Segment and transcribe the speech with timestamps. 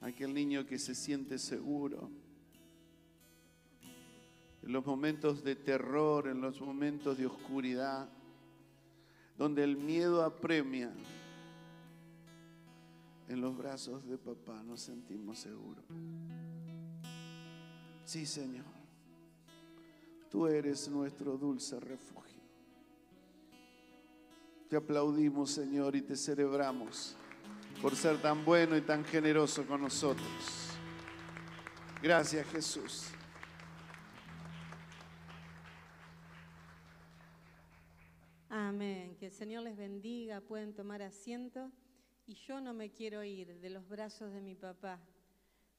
[0.00, 2.10] Aquel niño que se siente seguro.
[4.64, 8.08] En los momentos de terror, en los momentos de oscuridad,
[9.38, 10.92] donde el miedo apremia,
[13.28, 15.84] en los brazos de papá nos sentimos seguros.
[18.06, 18.66] Sí, Señor,
[20.28, 22.40] tú eres nuestro dulce refugio.
[24.68, 27.16] Te aplaudimos, Señor, y te celebramos
[27.80, 30.26] por ser tan bueno y tan generoso con nosotros.
[32.02, 33.10] Gracias, Jesús.
[38.48, 39.16] Amén.
[39.18, 41.70] Que el Señor les bendiga, pueden tomar asiento.
[42.26, 45.00] Y yo no me quiero ir de los brazos de mi papá.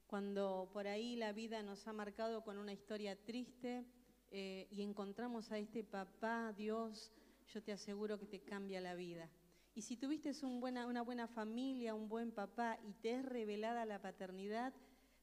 [0.07, 3.85] Cuando por ahí la vida nos ha marcado con una historia triste
[4.31, 7.11] eh, y encontramos a este papá, Dios,
[7.53, 9.29] yo te aseguro que te cambia la vida.
[9.73, 14.73] Y si tuviste una buena familia, un buen papá y te es revelada la paternidad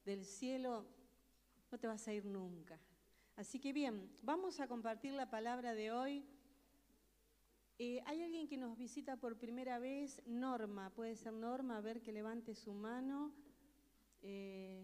[0.05, 0.87] del cielo,
[1.71, 2.79] no te vas a ir nunca.
[3.35, 6.25] Así que bien, vamos a compartir la palabra de hoy.
[7.77, 10.21] Eh, ¿Hay alguien que nos visita por primera vez?
[10.25, 13.31] Norma, puede ser Norma, a ver que levante su mano.
[14.21, 14.83] Eh,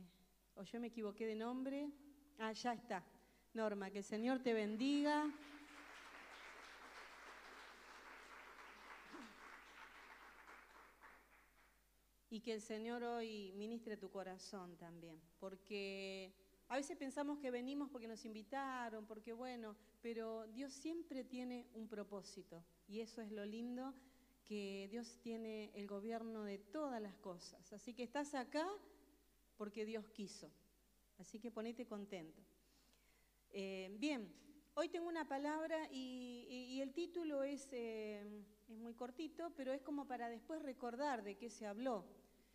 [0.53, 1.89] o yo me equivoqué de nombre.
[2.37, 3.03] Ah, ya está.
[3.53, 5.29] Norma, que el Señor te bendiga.
[12.29, 16.33] Y que el Señor hoy ministre tu corazón también, porque
[16.67, 21.87] a veces pensamos que venimos porque nos invitaron, porque bueno, pero Dios siempre tiene un
[21.87, 23.93] propósito y eso es lo lindo,
[24.45, 27.73] que Dios tiene el gobierno de todas las cosas.
[27.73, 28.67] Así que estás acá
[29.57, 30.51] porque Dios quiso.
[31.17, 32.41] Así que ponete contento.
[33.51, 34.31] Eh, bien,
[34.75, 38.21] hoy tengo una palabra y, el título es, eh,
[38.67, 42.05] es muy cortito, pero es como para después recordar de qué se habló.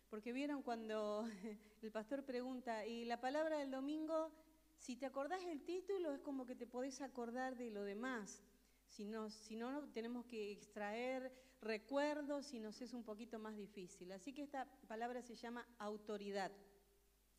[0.09, 1.25] Porque vieron cuando
[1.81, 4.31] el pastor pregunta, y la palabra del domingo,
[4.77, 8.43] si te acordás el título, es como que te podés acordar de lo demás.
[8.87, 14.11] Si no, si no, tenemos que extraer recuerdos y nos es un poquito más difícil.
[14.11, 16.51] Así que esta palabra se llama autoridad.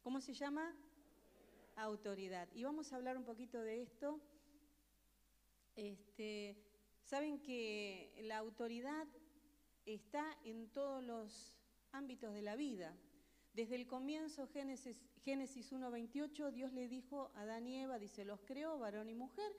[0.03, 0.75] ¿Cómo se llama?
[1.77, 2.49] Autoridad.
[2.53, 4.21] Y vamos a hablar un poquito de esto.
[5.77, 6.57] Este,
[7.13, 9.07] Saben que la autoridad
[9.85, 11.59] está en todos los
[11.91, 12.97] ámbitos de la vida.
[13.53, 18.41] Desde el comienzo, Génesis, Génesis 1.28, Dios le dijo a Adán y Eva, dice, los
[18.41, 19.53] creó, varón y mujer,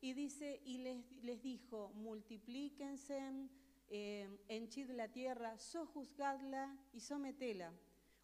[0.00, 3.48] y dice, y les, les dijo, multiplíquense,
[3.88, 7.72] eh, henchid la tierra, sojuzgadla y sometela.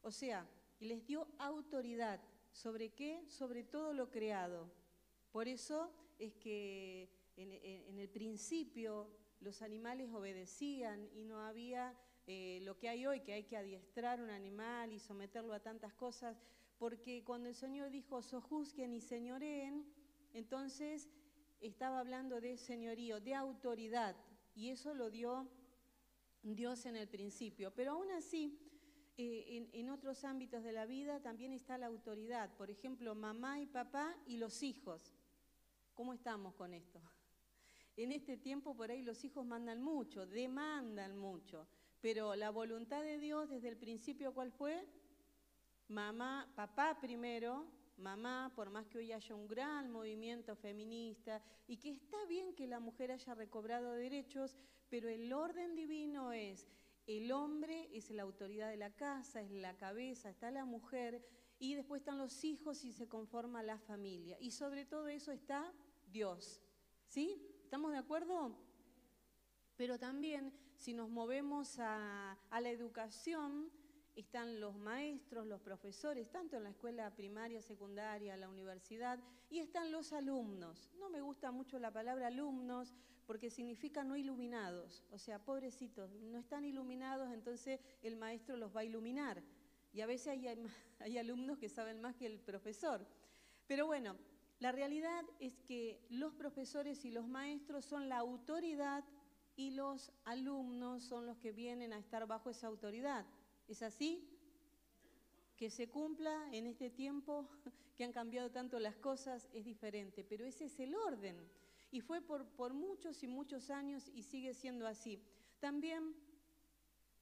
[0.03, 0.47] O sea,
[0.78, 2.20] y les dio autoridad.
[2.53, 3.25] ¿Sobre qué?
[3.26, 4.70] Sobre todo lo creado.
[5.32, 9.09] Por eso es que en, el principio
[9.41, 14.21] los animales obedecían y no había eh, lo que hay hoy, que hay que adiestrar
[14.21, 16.43] un animal y someterlo a tantas cosas,
[16.78, 19.87] porque cuando el Señor dijo, sojuzguen y señoreen,
[20.32, 21.09] entonces
[21.60, 24.16] estaba hablando de señorío, de autoridad,
[24.55, 25.49] y eso lo dio
[26.43, 27.72] Dios en el principio.
[27.75, 28.59] Pero aún así,
[29.16, 33.66] eh, en, otros ámbitos de la vida también está la autoridad, por ejemplo, mamá y
[33.66, 35.15] papá y los hijos.
[35.94, 37.00] ¿Cómo estamos con esto?
[37.99, 41.67] En este tiempo por ahí los hijos mandan mucho, demandan mucho.
[42.01, 44.87] Pero la voluntad de Dios desde el principio, ¿cuál fue?
[45.89, 47.67] Mamá, papá primero,
[47.97, 52.69] mamá, por más que hoy haya un gran movimiento feminista y que está bien que
[52.69, 54.57] la mujer haya recobrado derechos,
[54.89, 56.69] pero el orden divino es,
[57.09, 61.21] el hombre es la autoridad de la casa, es la cabeza, está la mujer
[61.59, 64.37] y después están los hijos y se conforma la familia.
[64.39, 65.75] Y sobre todo eso está
[66.07, 66.63] Dios.
[67.09, 67.48] ¿Sí?
[67.69, 68.56] ¿Estamos de acuerdo?
[69.77, 73.71] Pero también si nos movemos a, la educación,
[74.17, 79.19] están los maestros, los profesores, tanto en la escuela primaria, secundaria, la universidad,
[79.51, 80.91] y están los alumnos.
[80.99, 82.95] No me gusta mucho la palabra alumnos
[83.27, 88.81] porque significa no iluminados, o sea, pobrecitos, no están iluminados, entonces el maestro los va
[88.81, 89.43] a iluminar.
[89.93, 90.29] Y a veces
[91.00, 93.06] hay, alumnos que saben más que el profesor.
[93.67, 94.17] Pero bueno,
[94.60, 99.05] la realidad es que los profesores y los maestros son la autoridad
[99.55, 103.26] y los alumnos son los que vienen a estar bajo esa autoridad.
[103.69, 104.28] ¿Es así?
[105.56, 107.49] Que se cumpla en este tiempo
[107.96, 111.37] que han cambiado tanto las cosas es diferente, pero ese es el orden.
[111.90, 115.20] Y fue por, muchos y muchos años y sigue siendo así.
[115.58, 116.14] También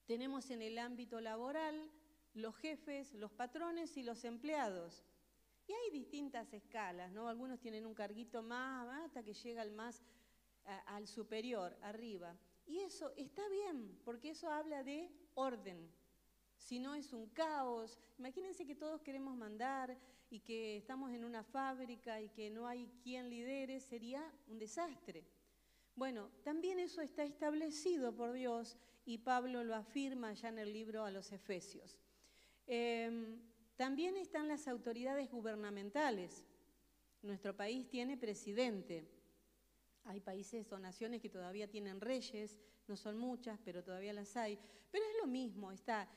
[0.06, 1.90] tenemos en el ámbito laboral
[2.34, 5.02] los jefes, los patrones y los empleados.
[5.66, 7.28] Y hay distintas escalas, ¿no?
[7.28, 10.02] Algunos tienen un carguito más, hasta que llega al más
[10.86, 12.36] al superior, arriba.
[12.66, 15.88] Y eso está bien, porque eso habla de orden,
[16.56, 17.98] si no es un caos.
[18.18, 19.96] Imagínense que todos queremos mandar
[20.30, 25.24] y que estamos en una fábrica y que no hay quien lidere, sería un desastre.
[25.94, 31.04] Bueno, también eso está establecido por Dios y Pablo lo afirma ya en el libro
[31.04, 32.00] a los Efesios.
[32.66, 33.40] Em,
[33.76, 36.46] también están las autoridades gubernamentales.
[37.23, 39.06] Nuestro país tiene presidente.
[40.05, 44.58] Hay países o naciones que todavía tienen reyes, no son muchas, pero todavía las hay.
[44.90, 46.08] Pero es lo mismo, está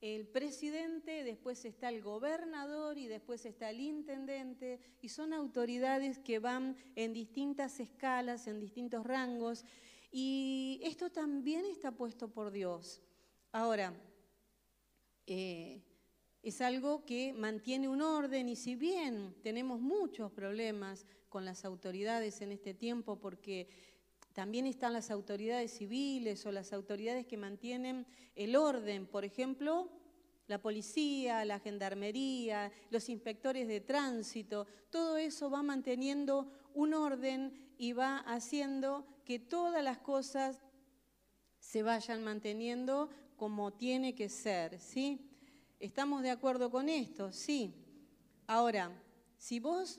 [0.00, 6.38] el presidente, después está el gobernador y después está el intendente, y son autoridades que
[6.38, 9.64] van en distintas escalas, en distintos rangos,
[10.10, 13.02] y esto también está puesto por Dios.
[13.52, 13.92] Ahora,
[15.26, 15.82] eh,
[16.42, 22.40] es algo que mantiene un orden y si bien tenemos muchos problemas con las autoridades
[22.40, 23.68] en este tiempo porque
[24.32, 29.90] también están las autoridades civiles o las autoridades que mantienen el orden, por ejemplo,
[30.46, 37.92] la policía, la gendarmería, los inspectores de tránsito, todo eso va manteniendo un orden y
[37.92, 40.60] va haciendo que todas las cosas
[41.58, 45.29] se vayan manteniendo como tiene que ser, ¿sí?
[45.80, 47.32] ¿Estamos de acuerdo con esto?
[47.32, 47.74] Sí.
[48.46, 48.92] Ahora,
[49.38, 49.98] si vos,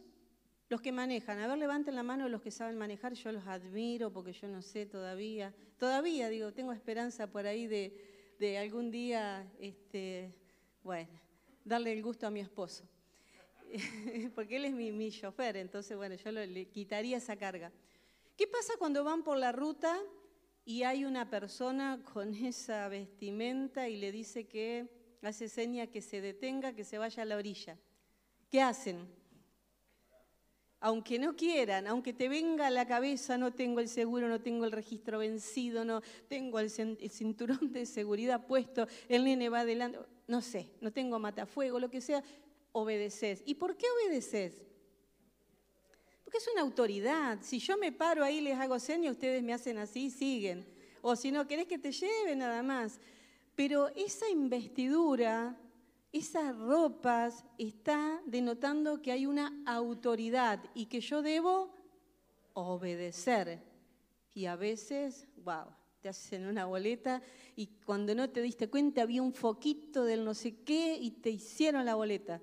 [0.69, 4.13] los que manejan, a ver, levanten la mano los que saben manejar, yo los admiro
[4.13, 10.35] porque yo no sé todavía, todavía digo, tengo esperanza por ahí de, algún día, este,
[10.83, 11.19] bueno,
[11.65, 12.83] darle el gusto a mi esposo,
[14.35, 17.71] porque él es mi, mi chofer, entonces, bueno, yo le quitaría esa carga.
[18.37, 19.97] ¿Qué pasa cuando van por la ruta
[20.63, 26.21] y hay una persona con esa vestimenta y le dice que hace seña que se
[26.21, 27.77] detenga, que se vaya a la orilla.
[28.49, 29.07] ¿Qué hacen?
[30.79, 34.65] Aunque no quieran, aunque te venga a la cabeza, no tengo el seguro, no tengo
[34.65, 40.41] el registro vencido, no tengo el, cinturón de seguridad puesto, el nene va adelante, no
[40.41, 42.23] sé, no tengo matafuego, lo que sea,
[42.71, 43.43] obedeces.
[43.45, 44.63] ¿Y por qué obedeces?
[46.23, 47.39] Porque es una autoridad.
[47.41, 50.65] Si yo me paro ahí les hago señas, ustedes me hacen así siguen.
[51.01, 52.99] O si no, querés que te lleve nada más.
[53.55, 55.57] Pero esa investidura,
[56.11, 61.73] esas ropas, está denotando que hay una autoridad y que yo debo
[62.53, 63.61] obedecer.
[64.33, 65.65] Y a veces, wow,
[66.01, 67.21] te hacen una boleta
[67.55, 71.29] y cuando no te diste cuenta había un foquito del no sé qué y te
[71.29, 72.41] hicieron la boleta.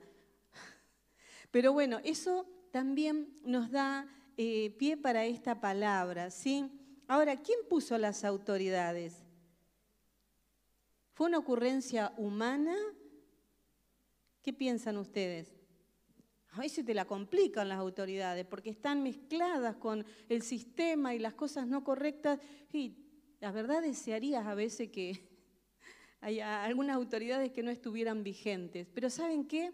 [1.50, 4.06] Pero bueno, eso también nos da
[4.36, 6.70] eh, pie para esta palabra, ¿sí?
[7.08, 9.24] Ahora, ¿quién puso las autoridades?
[11.18, 12.76] ¿Fue una ocurrencia humana?
[14.40, 15.52] ¿Qué piensan ustedes?
[16.50, 21.34] A veces te la complican las autoridades porque están mezcladas con el sistema y las
[21.34, 22.38] cosas no correctas.
[22.72, 22.98] Y
[23.40, 25.18] la verdad desearías a veces que
[26.20, 28.86] haya algunas autoridades que no estuvieran vigentes.
[28.94, 29.72] Pero ¿saben qué?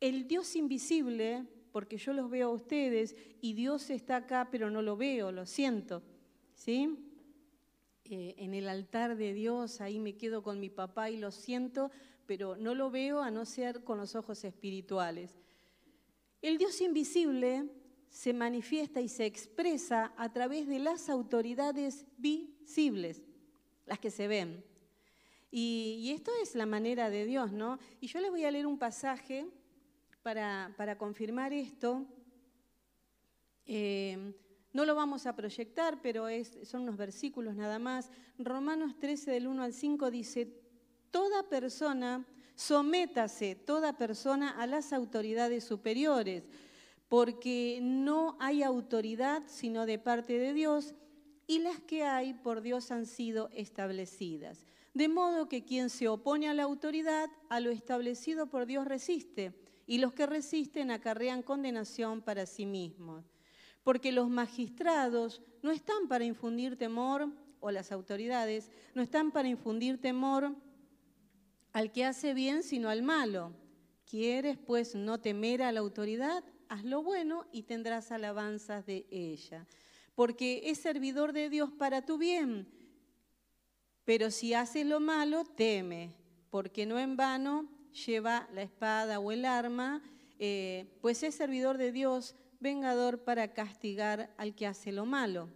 [0.00, 4.80] El Dios invisible, porque yo los veo a ustedes y Dios está acá, pero no
[4.80, 6.02] lo veo, lo siento.
[6.54, 7.03] ¿Sí?
[8.06, 11.90] Eh, en el altar de Dios, ahí me quedo con mi papá y lo siento,
[12.26, 15.38] pero no lo veo a no ser con los ojos espirituales.
[16.42, 17.70] El Dios invisible
[18.10, 23.22] se manifiesta y se expresa a través de las autoridades visibles,
[23.86, 24.62] las que se ven.
[25.50, 27.78] Y, esto es la manera de Dios, ¿no?
[28.00, 29.46] Y yo les voy a leer un pasaje
[30.22, 32.04] para, confirmar esto.
[33.64, 34.34] Eh,
[34.74, 36.26] no lo vamos a proyectar, pero
[36.64, 38.10] son unos versículos nada más.
[38.38, 40.52] Romanos 13 del 1 al 5 dice,
[41.12, 42.26] toda persona,
[42.56, 46.42] sométase toda persona a las autoridades superiores,
[47.08, 50.94] porque no hay autoridad sino de parte de Dios,
[51.46, 54.66] y las que hay por Dios han sido establecidas.
[54.92, 59.54] De modo que quien se opone a la autoridad, a lo establecido por Dios resiste,
[59.86, 63.24] y los que resisten acarrean condenación para sí mismos
[63.84, 67.28] porque los magistrados no están para infundir temor,
[67.64, 70.54] o las autoridades, no están para infundir temor
[71.72, 73.54] al que hace bien, sino al malo.
[74.04, 76.44] ¿Quieres pues no temer a la autoridad?
[76.68, 79.66] Haz lo bueno y tendrás alabanzas de ella,
[80.14, 82.68] porque es servidor de Dios para tu bien.
[84.04, 86.14] Pero si haces lo malo, teme,
[86.50, 87.66] porque no en vano
[88.06, 90.02] lleva la espada o el arma,
[90.38, 95.50] eh, pues es servidor de Dios vengador para castigar al que hace lo malo.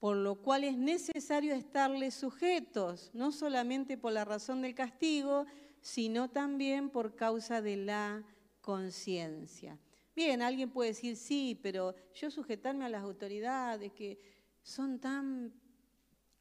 [0.00, 5.46] Por lo cual es necesario estarle sujetos, no solamente por la razón del castigo,
[5.80, 8.24] sino también por causa de la
[8.60, 9.78] conciencia.
[10.16, 14.18] Bien, alguien puede decir, sí, pero yo sujetarme a las autoridades que
[14.62, 15.54] son tan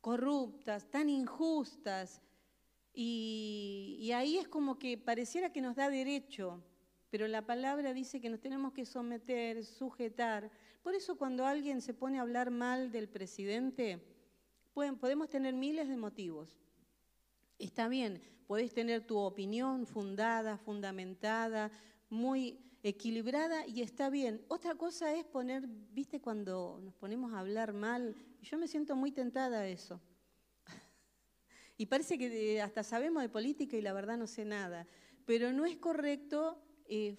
[0.01, 2.21] corruptas, tan injustas.
[2.91, 6.63] Y, y ahí es como que pareciera que nos da derecho,
[7.11, 10.49] pero la palabra dice que nos tenemos que someter, sujetar.
[10.81, 14.01] Por eso cuando alguien se pone a hablar mal del presidente,
[14.73, 16.57] pueden, podemos tener miles de motivos.
[17.59, 21.69] Está bien, podés tener tu opinión fundada, fundamentada,
[22.09, 24.45] muy equilibrada y está bien.
[24.47, 29.11] Otra cosa es poner, viste, cuando nos ponemos a hablar mal, yo me siento muy
[29.11, 29.99] tentada a eso.
[31.77, 34.87] y parece que hasta sabemos de política y la verdad no sé nada.
[35.25, 36.57] Pero no es correcto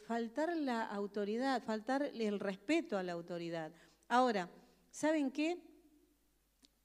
[0.05, 3.73] faltar la autoridad, faltar el respeto a la autoridad.
[4.09, 4.51] Ahora,
[4.91, 5.59] ¿saben qué?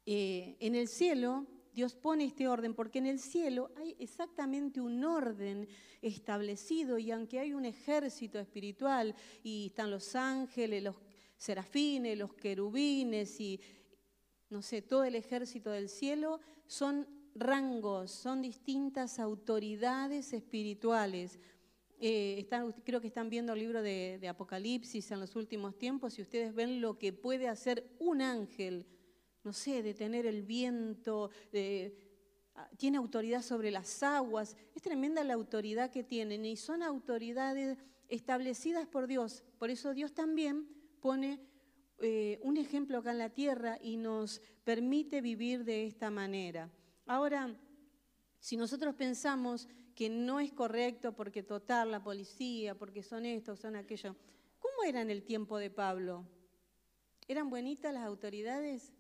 [0.05, 5.03] Eh, en el cielo Dios pone este orden porque en el cielo hay exactamente un
[5.03, 5.67] orden
[6.01, 9.13] establecido y aunque hay un ejército espiritual
[9.43, 10.95] y están los ángeles, los
[11.35, 13.59] serafines, los querubines y
[14.49, 21.39] no sé, todo el ejército del cielo, son rangos, son distintas autoridades espirituales.
[21.99, 26.21] Eh, están, creo que están viendo el libro de, Apocalipsis en los últimos tiempos y
[26.21, 28.85] ustedes ven lo que puede hacer un ángel
[29.47, 31.29] no sé, de tener el viento,
[32.55, 34.57] ah, tiene autoridad sobre las aguas.
[34.75, 37.77] Es tremenda la autoridad que tienen y son autoridades
[38.09, 39.45] establecidas por Dios.
[39.57, 40.67] Por eso Dios también
[40.99, 41.39] pone
[41.99, 46.69] eh, un ejemplo acá en la tierra y nos permite vivir de esta manera.
[47.05, 47.57] Ahora,
[48.39, 53.75] si nosotros pensamos que no es correcto porque total la policía, porque son estos, son
[53.75, 54.15] aquellos,
[54.59, 56.23] ¿cómo era en el tiempo de Pablo?
[57.27, 58.93] ¿Eran bonitas las autoridades?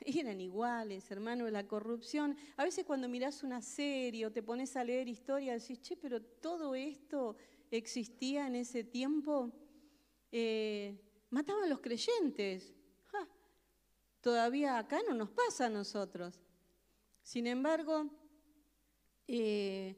[0.06, 2.34] eran iguales, hermano, la corrupción.
[2.56, 6.22] A veces cuando mirás una serie o te pones a leer historia, decís, che, pero
[6.22, 7.36] todo esto
[7.70, 9.52] existía en ese tiempo.
[10.32, 10.98] Eh,
[11.28, 12.72] mataban los creyentes.
[14.22, 16.40] todavía acá no nos pasa a nosotros.
[17.22, 18.06] Sin embargo,
[19.32, 19.94] eh,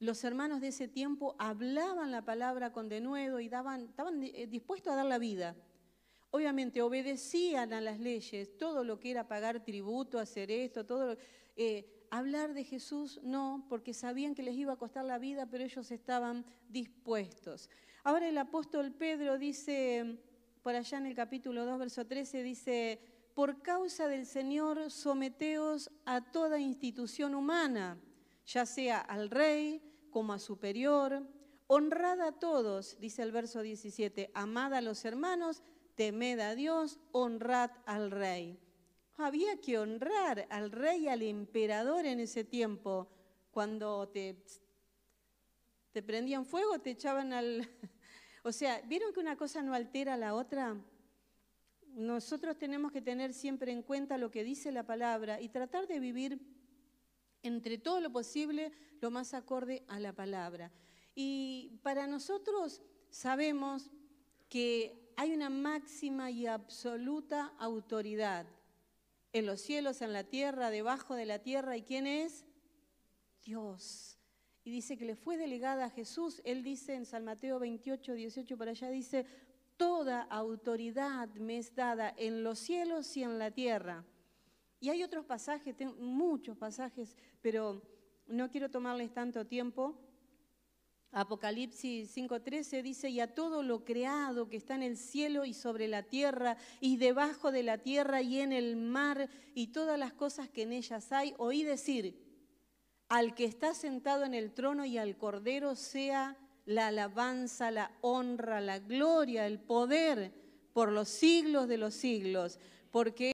[0.00, 4.92] los hermanos de ese tiempo hablaban la palabra con denuedo y daban, estaban eh, dispuestos
[4.92, 5.54] a dar la vida.
[6.30, 11.16] Obviamente obedecían a las leyes, todo lo que era pagar tributo, hacer esto, todo
[11.54, 15.62] eh, hablar de Jesús no, porque sabían que les iba a costar la vida, pero
[15.62, 17.70] ellos estaban dispuestos.
[18.02, 20.18] Ahora el apóstol Pedro dice,
[20.64, 23.00] por allá en el capítulo 2, verso 13, dice,
[23.34, 28.00] por causa del Señor someteos a toda institución humana,
[28.48, 31.22] ya sea al rey como a superior,
[31.66, 35.62] honrad a todos, dice el verso 17, amad a los hermanos,
[35.94, 38.58] temed a Dios, honrad al rey.
[39.18, 43.10] Había que honrar al rey y al emperador en ese tiempo.
[43.50, 44.36] Cuando te,
[45.92, 47.68] te prendían fuego, te echaban al...
[48.44, 50.74] O sea, ¿vieron que una cosa no altera a la otra?
[51.88, 55.98] Nosotros tenemos que tener siempre en cuenta lo que dice la palabra y tratar de
[55.98, 56.40] vivir
[57.42, 60.72] entre todo lo posible lo más acorde a la palabra.
[61.14, 63.90] Y para nosotros sabemos
[64.48, 68.46] que hay una máxima y absoluta autoridad
[69.32, 71.76] en los cielos, en la tierra, debajo de la tierra.
[71.76, 72.44] ¿Y quién es?
[73.42, 74.16] Dios.
[74.64, 76.40] Y dice que le fue delegada a Jesús.
[76.44, 79.26] Él dice en San Mateo 28, 18 por allá, dice,
[79.76, 84.04] toda autoridad me es dada en los cielos y en la tierra.
[84.80, 87.82] Y hay otros pasajes, muchos pasajes, pero
[88.26, 89.96] no quiero tomarles tanto tiempo.
[91.10, 95.88] Apocalipsis 5:13 dice, y a todo lo creado que está en el cielo y sobre
[95.88, 100.50] la tierra y debajo de la tierra y en el mar y todas las cosas
[100.50, 102.22] que en ellas hay, oí decir,
[103.08, 108.60] al que está sentado en el trono y al cordero sea la alabanza, la honra,
[108.60, 110.30] la gloria, el poder
[110.74, 113.32] por los siglos de los siglos, porque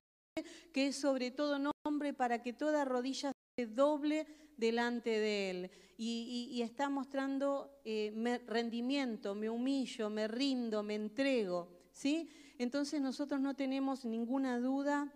[0.73, 4.26] que es sobre todo nombre para que toda rodilla se doble
[4.57, 11.69] delante de Él y, está mostrando eh, rendimiento, me humillo, me rindo, me entrego.
[11.93, 12.29] ¿sí?
[12.59, 15.12] Entonces nosotros no tenemos ninguna duda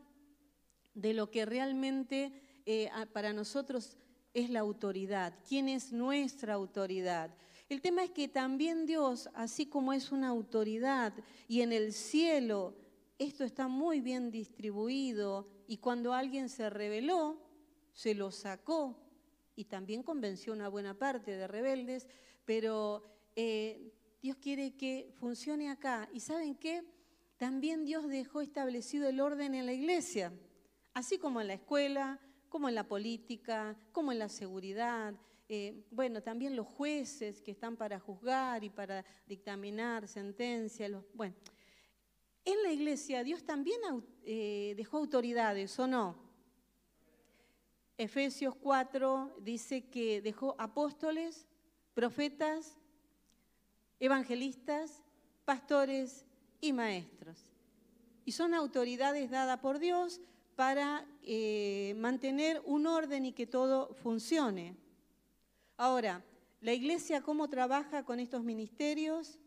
[0.95, 2.33] de lo que realmente
[2.65, 3.97] eh, para nosotros
[4.35, 7.35] es la autoridad, quién es nuestra autoridad.
[7.69, 11.13] El tema es que también Dios, así como es una autoridad
[11.49, 12.77] y en el cielo
[13.19, 17.41] esto está muy bien distribuido y cuando alguien se rebeló,
[17.93, 18.97] se lo sacó
[19.57, 22.07] y también convenció una buena parte de rebeldes,
[22.45, 23.03] pero
[23.35, 26.09] eh, Dios quiere que funcione acá.
[26.13, 26.85] ¿Y saben qué?
[27.37, 30.33] También Dios dejó establecido el orden en la iglesia,
[30.95, 35.15] así como en la escuela, como en la política, como en la seguridad.
[35.49, 40.93] Eh, bueno, también los jueces que están para juzgar y para dictaminar sentencias.
[41.15, 41.35] bueno,
[42.49, 43.79] En la iglesia Dios también
[44.25, 46.17] eh, dejó autoridades, ¿o no?
[47.99, 51.47] Efesios 4 dice que dejó apóstoles,
[51.93, 52.79] profetas,
[54.01, 55.03] evangelistas,
[55.45, 56.25] pastores
[56.63, 57.45] y maestros.
[58.25, 60.19] Y son autoridades dadas por Dios
[60.57, 64.75] para eh, mantener un orden y que todo funcione.
[65.77, 66.25] Ahora,
[66.63, 69.39] ¿la iglesia cómo trabaja con estos ministerios?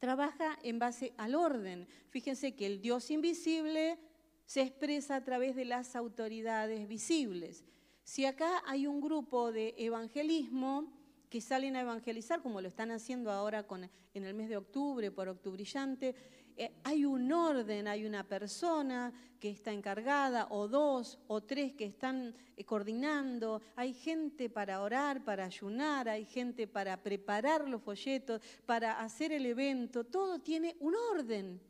[0.00, 1.86] Trabaja en base al orden.
[2.08, 3.98] Fíjense que el Dios invisible
[4.46, 7.64] se expresa a través de las autoridades visibles.
[8.02, 10.92] Si acá hay un grupo de evangelismo,
[11.28, 15.12] que salen a evangelizar, como lo están haciendo ahora con, en el mes de octubre,
[15.12, 16.16] por Octubrillante,
[16.56, 21.86] eh, hay un orden, hay una persona que está encargada, o dos, o tres que
[21.86, 28.42] están eh, coordinando, hay gente para orar, para ayunar, hay gente para preparar los folletos,
[28.66, 31.60] para hacer el evento, todo tiene un orden.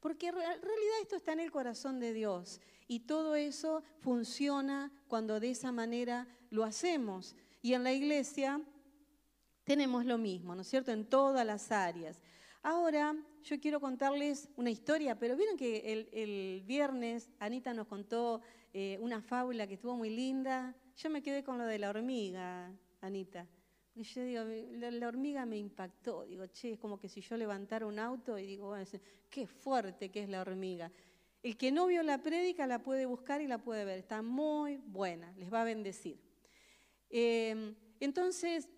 [0.00, 5.38] Porque en realidad esto está en el corazón de Dios y todo eso funciona cuando
[5.38, 7.36] de esa manera lo hacemos.
[7.62, 8.60] Y en la iglesia
[9.64, 10.90] tenemos lo mismo, ¿no es cierto?
[10.90, 12.20] En todas las áreas.
[12.64, 18.40] Ahora yo quiero contarles una historia, pero vieron que el, viernes Anita nos contó
[18.72, 20.72] eh, una fábula que estuvo muy linda.
[20.96, 23.48] Yo me quedé con lo de la hormiga, Anita.
[23.96, 24.44] Y yo digo,
[24.90, 26.24] la, hormiga me impactó.
[26.24, 28.86] Digo, che, es como que si yo levantara un auto y digo, bueno,
[29.28, 30.92] qué fuerte que es la hormiga.
[31.42, 33.98] El que no vio la prédica la puede buscar y la puede ver.
[33.98, 36.20] Está muy buena, les va a bendecir.
[37.10, 38.68] Eh, entonces,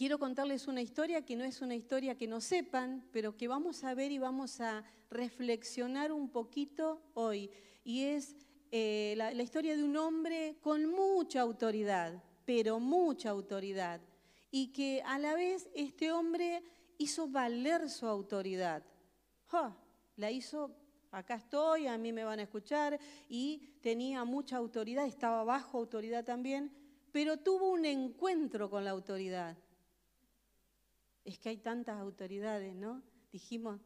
[0.00, 3.84] quiero contarles una historia que no es una historia que no sepan, pero que vamos
[3.84, 7.50] a ver y vamos a reflexionar un poquito hoy.
[7.84, 8.34] Y es
[8.70, 14.00] eh, la, historia de un hombre con mucha autoridad, pero mucha autoridad.
[14.50, 16.62] Y que a la vez este hombre
[16.96, 18.82] hizo valer su autoridad.
[20.16, 20.74] La hizo,
[21.10, 26.24] acá estoy, a mí me van a escuchar, y tenía mucha autoridad, estaba bajo autoridad
[26.24, 26.72] también,
[27.12, 29.58] pero tuvo un encuentro con la autoridad
[31.24, 33.02] es que hay tantas autoridades, ¿no?
[33.32, 33.80] Dijimos,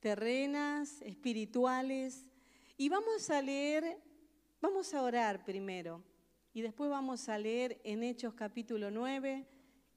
[0.00, 2.26] terrenas, espirituales.
[2.76, 3.98] Y vamos a leer,
[4.60, 6.02] vamos a orar primero,
[6.52, 9.46] y después vamos a leer en Hechos capítulo 9,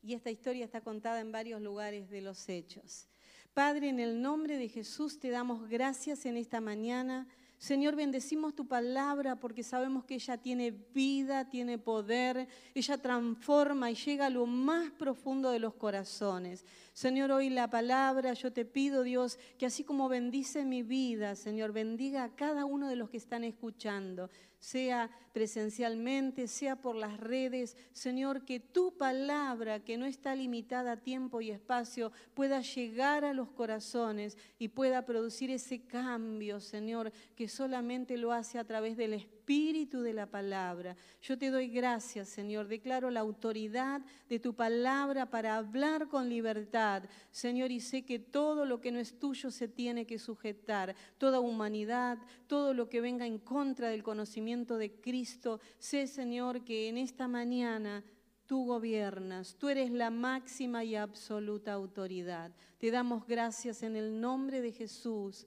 [0.04, 3.08] y esta historia está contada en varios lugares de los Hechos.
[3.56, 7.28] Padre, en el nombre de Jesús te damos gracias en esta mañana
[7.58, 13.96] Señor, bendecimos tu palabra porque sabemos que ella tiene vida, tiene poder, ella transforma y
[13.96, 16.66] llega a lo más profundo de los corazones.
[16.94, 21.72] Señor, hoy la palabra, yo te pido, Dios, que así como bendice mi vida, Señor,
[21.72, 24.30] bendiga a cada uno de los que están escuchando
[24.66, 27.78] sea presencialmente, sea por las redes.
[27.94, 33.34] Señor, que tu palabra, que no está limitada a tiempo y espacio, pueda llegar a
[33.34, 39.14] los corazones y pueda producir ese cambio, Señor, que solamente lo hace a través del
[39.14, 40.98] Espíritu espíritu de la palabra.
[41.22, 42.68] Yo te doy gracias, Señor.
[42.68, 47.04] Declaro la autoridad de tu palabra para hablar con libertad.
[47.30, 50.96] Señor, y sé que todo lo que no es tuyo se tiene que sujetar.
[51.20, 55.60] Toda humanidad, todo lo que venga en contra del conocimiento de Cristo.
[55.78, 58.04] Sé, Señor, que en esta mañana
[58.48, 62.52] tú gobiernas, tú eres la máxima y absoluta autoridad.
[62.80, 65.46] Te damos gracias en el nombre de Jesús.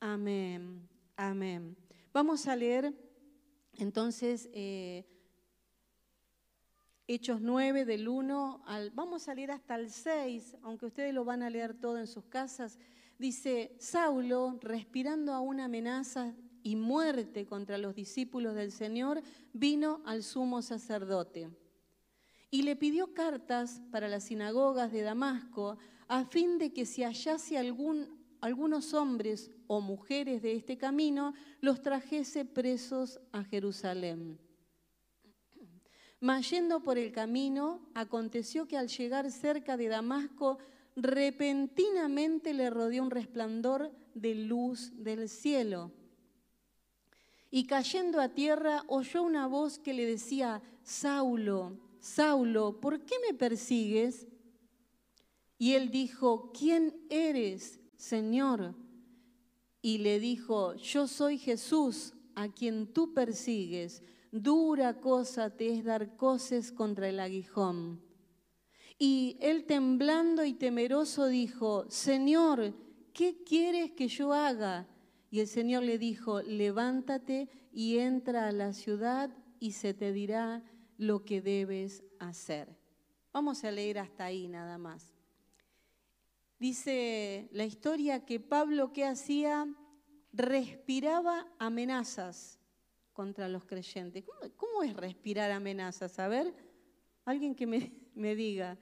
[0.00, 0.88] Amén.
[1.16, 1.76] Amén.
[2.12, 3.05] Vamos a leer
[3.78, 5.04] entonces, eh,
[7.06, 11.42] Hechos 9 del 1 al, vamos a leer hasta el 6, aunque ustedes lo van
[11.42, 12.78] a leer todo en sus casas,
[13.18, 20.22] dice, Saulo, respirando a una amenaza y muerte contra los discípulos del Señor, vino al
[20.24, 21.48] sumo sacerdote
[22.50, 27.58] y le pidió cartas para las sinagogas de Damasco a fin de que si hallase
[27.58, 28.15] algún
[28.46, 34.38] algunos hombres o mujeres de este camino los trajese presos a Jerusalén.
[36.20, 40.58] Mas yendo por el camino, aconteció que al llegar cerca de Damasco,
[40.94, 45.90] repentinamente le rodeó un resplandor de luz del cielo.
[47.50, 53.36] Y cayendo a tierra, oyó una voz que le decía, Saulo, Saulo, ¿por qué me
[53.36, 54.28] persigues?
[55.58, 58.74] Y él dijo, ¿quién eres, Señor?
[59.82, 64.02] Y le dijo, yo soy Jesús a quien tú persigues.
[64.32, 68.02] Dura cosa te es dar coces contra el aguijón.
[68.98, 72.74] Y él temblando y temeroso dijo, Señor,
[73.12, 74.88] ¿qué quieres que yo haga?
[75.30, 79.30] Y el Señor le dijo, levántate y entra a la ciudad
[79.60, 80.62] y se te dirá
[80.96, 82.76] lo que debes hacer.
[83.32, 85.15] Vamos a leer hasta ahí nada más.
[86.58, 89.66] Dice la historia que Pablo, ¿qué hacía?
[90.32, 92.58] Respiraba amenazas
[93.12, 94.24] contra los creyentes.
[94.56, 96.18] ¿Cómo, es respirar amenazas?
[96.18, 96.54] A ver,
[97.24, 98.78] alguien que me, me diga.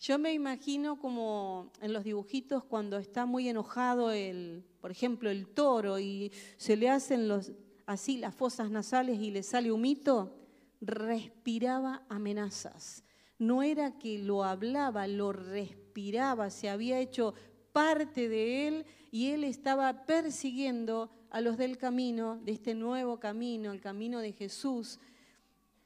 [0.00, 5.46] Yo me imagino como en los dibujitos cuando está muy enojado el, por ejemplo, el
[5.48, 7.52] toro y se le hacen los,
[7.86, 10.34] así las fosas nasales y le sale humito,
[10.80, 13.04] respiraba amenazas.
[13.40, 17.32] No era que lo hablaba, lo respiraba, se había hecho
[17.72, 23.72] parte de él y él estaba persiguiendo a los del camino, de este nuevo camino,
[23.72, 25.00] el camino de Jesús.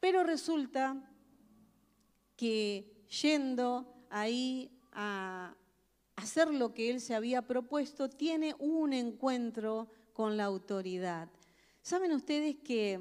[0.00, 1.00] Pero resulta
[2.34, 5.54] que yendo ahí a
[6.16, 11.28] hacer lo que él se había propuesto, tiene un encuentro con la autoridad.
[11.82, 12.98] ¿Saben ustedes que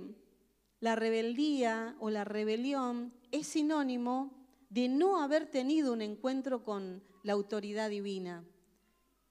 [0.79, 4.42] la rebeldía o la rebelión es sinónimo
[4.73, 8.43] de no haber tenido un encuentro con la autoridad divina?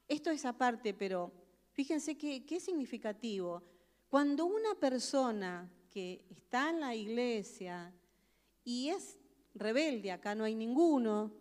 [0.06, 1.32] Esto es aparte, pero
[1.72, 3.60] fíjense qué significativo.
[4.08, 7.92] Cuando una persona que está en la iglesia
[8.62, 9.18] y es
[9.52, 11.32] rebelde, acá no hay ninguno,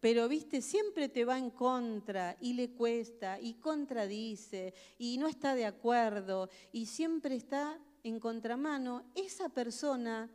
[0.00, 5.54] pero viste, siempre te va en contra y le cuesta y contradice y no está
[5.54, 10.30] de acuerdo y siempre está en contramano, esa persona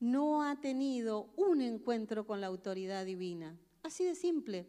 [0.00, 3.58] no ha tenido un encuentro con la autoridad divina.
[3.82, 4.66] Así de simple.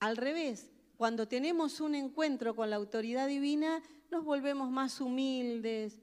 [0.00, 6.00] Al revés, cuando tenemos un encuentro con la autoridad divina, nos volvemos más humildes,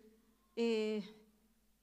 [0.56, 1.04] eh,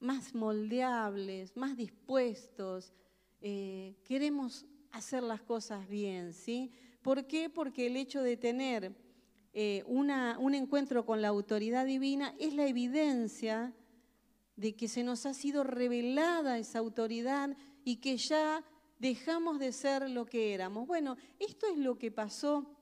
[0.00, 2.92] más moldeables, más dispuestos.
[3.40, 6.72] Eh, queremos hacer las cosas bien, ¿sí?
[7.02, 7.50] ¿Por qué?
[7.50, 8.96] Porque el hecho de tener
[9.52, 13.72] eh, un encuentro con la autoridad divina es la evidencia
[14.56, 18.64] de que se nos ha sido revelada esa autoridad y que ya
[18.98, 20.86] dejamos de ser lo que éramos.
[20.86, 22.74] Bueno, esto es lo que pasó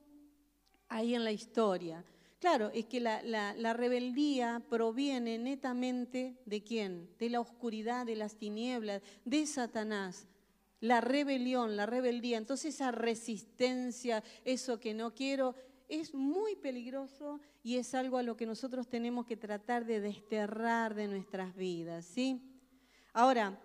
[0.87, 2.05] ahí en la historia.
[2.39, 7.09] Claro, es que la, la, rebeldía proviene netamente de quién?
[7.17, 10.27] De la oscuridad, de las tinieblas, de Satanás.
[10.81, 15.55] La rebelión, la rebeldía, entonces esa resistencia, eso que no quiero,
[16.01, 20.95] es muy peligroso y es algo a lo que nosotros tenemos que tratar de desterrar
[20.95, 22.41] de nuestras vidas, ¿sí?
[23.13, 23.59] Ahora,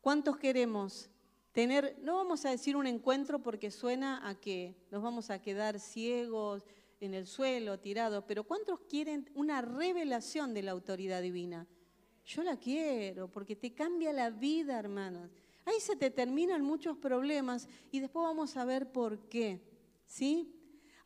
[0.00, 1.10] ¿cuántos queremos
[1.52, 5.80] tener, no vamos a decir un encuentro porque suena a que nos vamos a quedar
[5.80, 6.64] ciegos
[7.00, 11.66] en el suelo, tirados, pero ¿cuántos quieren una revelación de la autoridad divina?
[12.24, 15.30] Yo la quiero porque te cambia la vida, hermanos.
[15.64, 19.60] Ahí se te terminan muchos problemas y después vamos a ver por qué,
[20.06, 20.55] ¿sí?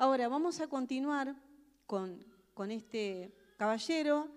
[0.02, 1.36] Ahora, vamos a continuar
[1.84, 4.30] con, con este caballero.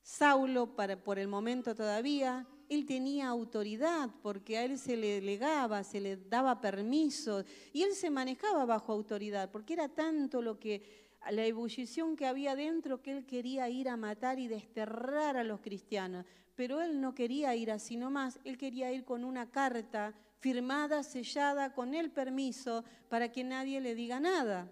[0.00, 5.82] Saulo, para, por el momento todavía, él tenía autoridad porque a él se le delegaba,
[5.82, 11.08] se le daba permiso y él se manejaba bajo autoridad porque era tanto lo que
[11.32, 15.58] la ebullición que había dentro que él quería ir a matar y desterrar a los
[15.62, 16.24] cristianos.
[16.54, 21.74] Pero él no quería ir así nomás, él quería ir con una carta firmada, sellada,
[21.74, 24.70] con el permiso, para que nadie le diga nada.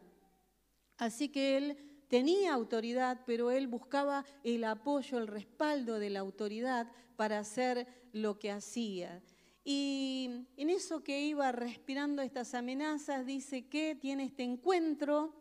[0.97, 1.77] Así que él
[2.09, 8.39] tenía autoridad, pero él buscaba el apoyo, el respaldo de la autoridad para hacer lo
[8.39, 9.23] que hacía.
[9.65, 15.35] Y en eso que iba respirando estas amenazas, dice que tiene este encuentro,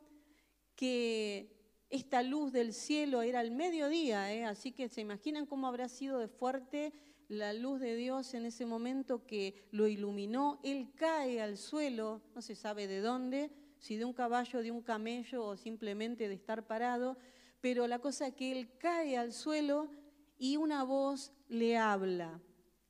[0.75, 1.53] que
[1.89, 4.45] esta luz del cielo era el mediodía, ¿eh?
[4.45, 6.93] así que se imaginan cómo habrá sido de fuerte
[7.27, 10.59] la luz de Dios en ese momento que lo iluminó.
[10.63, 13.51] Él cae al suelo, no se sabe de dónde,
[13.83, 17.17] si de un caballo, de un camello o simplemente de estar parado,
[17.59, 19.89] pero la cosa es que él cae al suelo
[20.37, 22.39] y una voz le habla.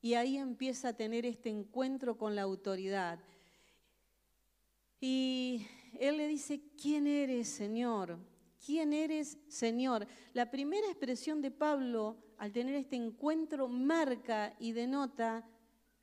[0.03, 3.17] Y ahí empieza a tener este encuentro con la autoridad.
[5.01, 5.65] Y
[5.99, 8.19] él le dice, ¿quién eres, Señor?
[8.63, 10.05] ¿Quién eres, Señor?
[10.33, 15.43] La primera expresión de Pablo al tener este encuentro marca y denota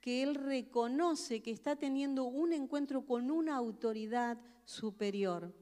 [0.00, 4.37] que él reconoce que está teniendo un encuentro con una autoridad
[4.71, 5.53] superior.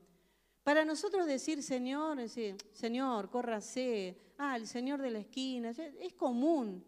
[0.62, 6.85] Para nosotros decir Señor, decir, Señor, córrase, ah, el Señor de la esquina, es común.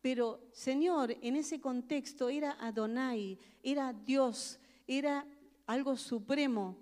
[0.00, 5.24] Pero Señor en ese contexto era Adonai, era Dios, era
[5.66, 6.76] algo supremo.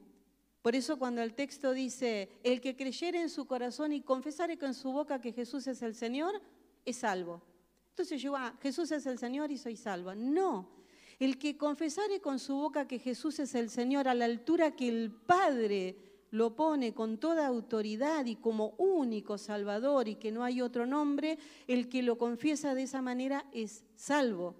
[0.63, 4.73] Por eso cuando el texto dice, el que creyere en su corazón y confesare con
[4.73, 6.41] su boca que Jesús es el Señor,
[6.87, 7.43] es salvo.
[7.91, 10.15] Entonces yo, ah, Jesús es el Señor y soy salvo.
[10.15, 10.80] No,
[11.21, 14.89] el que confesare con su boca que Jesús es el Señor a la altura que
[14.89, 15.97] el Padre
[16.33, 21.39] lo pone con toda autoridad y como único Salvador y que no hay otro nombre,
[21.69, 24.57] el que lo confiesa de esa manera es salvo.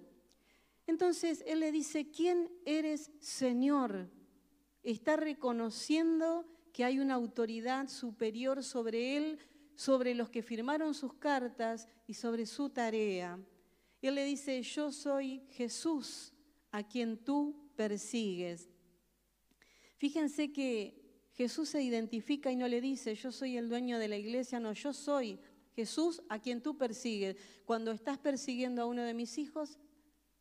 [0.87, 4.09] Entonces Él le dice, ¿quién eres Señor?
[4.83, 9.39] está reconociendo que hay una autoridad superior sobre él,
[9.75, 13.39] sobre los que firmaron sus cartas y sobre su tarea.
[14.01, 16.30] Él le dice, yo soy Jesús
[16.71, 18.69] a quien tú persigues.
[19.97, 21.01] Fíjense que
[21.33, 24.73] Jesús se identifica y no le dice, yo soy el dueño de la iglesia, no,
[24.73, 25.39] yo soy
[25.75, 27.37] Jesús a quien tú persigues.
[27.65, 29.79] Cuando estás persiguiendo a uno de mis hijos,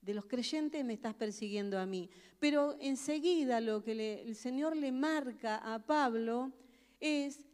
[0.01, 2.09] de los creyentes, me estás persiguiendo a mí.
[2.39, 6.53] Pero enseguida lo que el Señor le marca a Pablo
[6.99, 7.47] es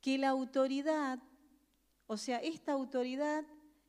[0.00, 1.18] que la autoridad,
[2.06, 3.44] o sea, esta autoridad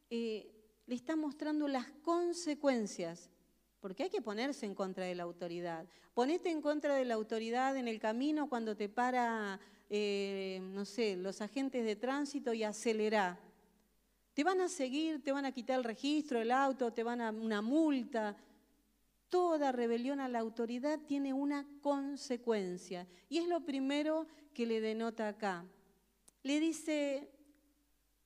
[0.09, 0.51] eh,
[0.85, 3.29] le está mostrando las consecuencias,
[3.79, 5.85] porque hay que ponerse en contra de la autoridad.
[6.13, 9.59] Ponete en contra de la autoridad en el camino cuando te para,
[9.89, 13.39] eh, no sé, los agentes de tránsito y acelera.
[14.33, 17.31] Te van a seguir, te van a quitar el registro del auto, te van a
[17.31, 18.35] una multa.
[19.29, 23.07] Toda rebelión a la autoridad tiene una consecuencia.
[23.29, 25.65] Y es lo primero que le denota acá.
[26.43, 27.29] Le dice,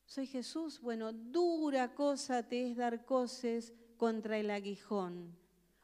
[0.05, 5.37] soy Jesús, bueno, dura cosa te es dar coces contra el aguijón,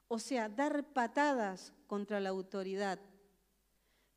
[0.08, 3.00] o sea, dar patadas contra la autoridad.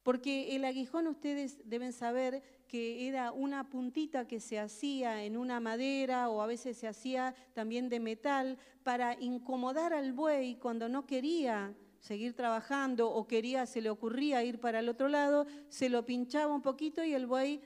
[0.03, 5.61] Porque el aguijón ustedes deben saber que era una puntita que se hacía en una
[5.61, 11.07] madera o a veces se hacía también de metal para incomodar al buey cuando no
[11.07, 16.07] quería seguir trabajando o quería, se le ocurría ir para el otro lado, se lo
[16.07, 17.61] pinchaba un poquito y el buey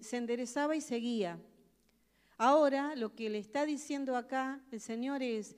[0.00, 1.40] se enderezaba y seguía.
[2.38, 5.56] Ahora lo que le está diciendo acá el Señor es,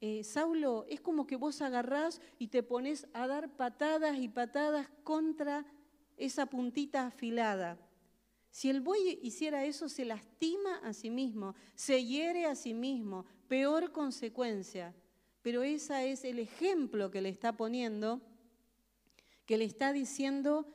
[0.00, 4.88] eh, Saulo, es como que vos agarrás y te pones a dar patadas y patadas
[5.04, 5.66] contra
[6.16, 7.78] esa puntita afilada.
[8.50, 13.24] Si el buey hiciera eso, se lastima a sí mismo, se hiere a sí mismo,
[13.46, 14.94] peor consecuencia.
[15.42, 18.20] Pero ese es el ejemplo que le está poniendo,
[19.46, 20.66] que le está diciendo,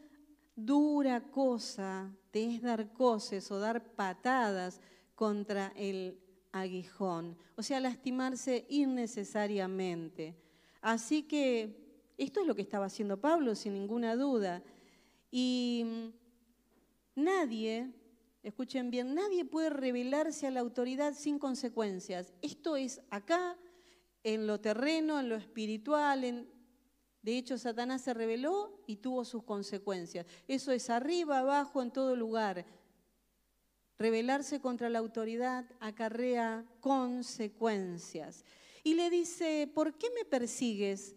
[0.55, 4.81] dura cosa te es dar coces o dar patadas
[5.15, 6.19] contra el
[6.61, 10.35] aguijón, o sea, lastimarse innecesariamente.
[10.81, 14.63] Así que esto es lo que estaba haciendo Pablo, sin ninguna duda.
[15.31, 16.13] Y
[17.15, 17.91] nadie,
[18.41, 22.33] escuchen bien, nadie puede rebelarse a la autoridad sin consecuencias.
[22.41, 23.57] Esto es acá,
[24.23, 26.47] en lo terreno, en lo espiritual, en,
[27.21, 30.27] de hecho, Satanás se rebeló y tuvo sus consecuencias.
[30.47, 32.65] Eso es arriba, abajo, en todo lugar.
[33.97, 38.43] Rebelarse contra la autoridad acarrea consecuencias.
[38.83, 41.15] Y le dice, ¿por qué me persigues?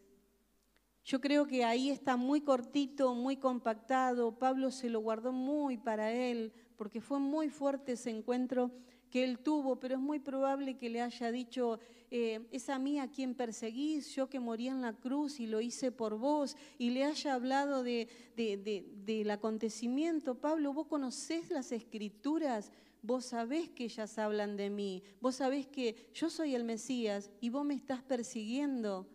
[1.04, 4.38] Yo creo que ahí está muy cortito, muy compactado.
[4.38, 8.70] Pablo se lo guardó muy para él, porque fue muy fuerte ese encuentro
[9.10, 11.78] que él tuvo, pero es muy probable que le haya dicho,
[12.10, 15.60] eh, es a mí a quien perseguís, yo que morí en la cruz y lo
[15.60, 20.34] hice por vos, y le haya hablado de, del acontecimiento.
[20.34, 26.10] Pablo, vos conocés las escrituras, vos sabés que ellas hablan de mí, vos sabés que
[26.14, 29.06] yo soy el Mesías y vos me estás persiguiendo.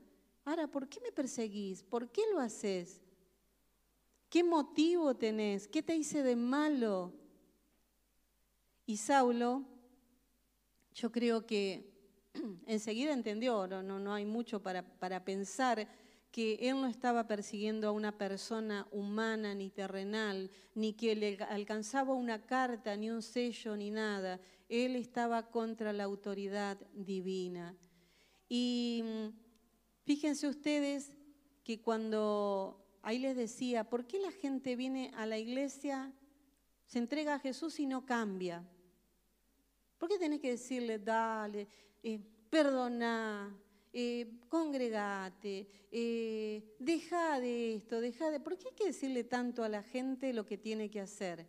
[0.45, 1.83] Ahora, ¿por qué me perseguís?
[1.83, 3.01] ¿Por qué lo haces?
[4.29, 5.67] ¿Qué motivo tenés?
[5.67, 7.13] ¿Qué te hice de malo?
[8.85, 9.63] Y Saulo
[10.93, 11.91] yo creo que
[12.67, 15.87] enseguida entendió, no, no, hay mucho para, para pensar
[16.31, 22.15] que él no estaba persiguiendo a una persona humana ni terrenal, ni que le alcanzaba
[22.15, 24.39] una carta, ni un sello, ni nada.
[24.67, 27.77] Él estaba contra la autoridad divina.
[28.49, 29.27] Y mm,
[30.05, 31.15] fíjense ustedes
[31.63, 36.11] que cuando ahí les decía, ¿por qué la gente viene a la iglesia,
[36.85, 38.67] se entrega a Jesús y no cambia?
[40.03, 41.65] ¿Por qué tenés que decirle, dale,
[42.03, 43.57] eh, perdona,
[43.93, 48.41] eh, congregate, eh, deja de esto, deja de...
[48.41, 51.47] ¿Por qué hay que decirle tanto a la gente lo que tiene que hacer?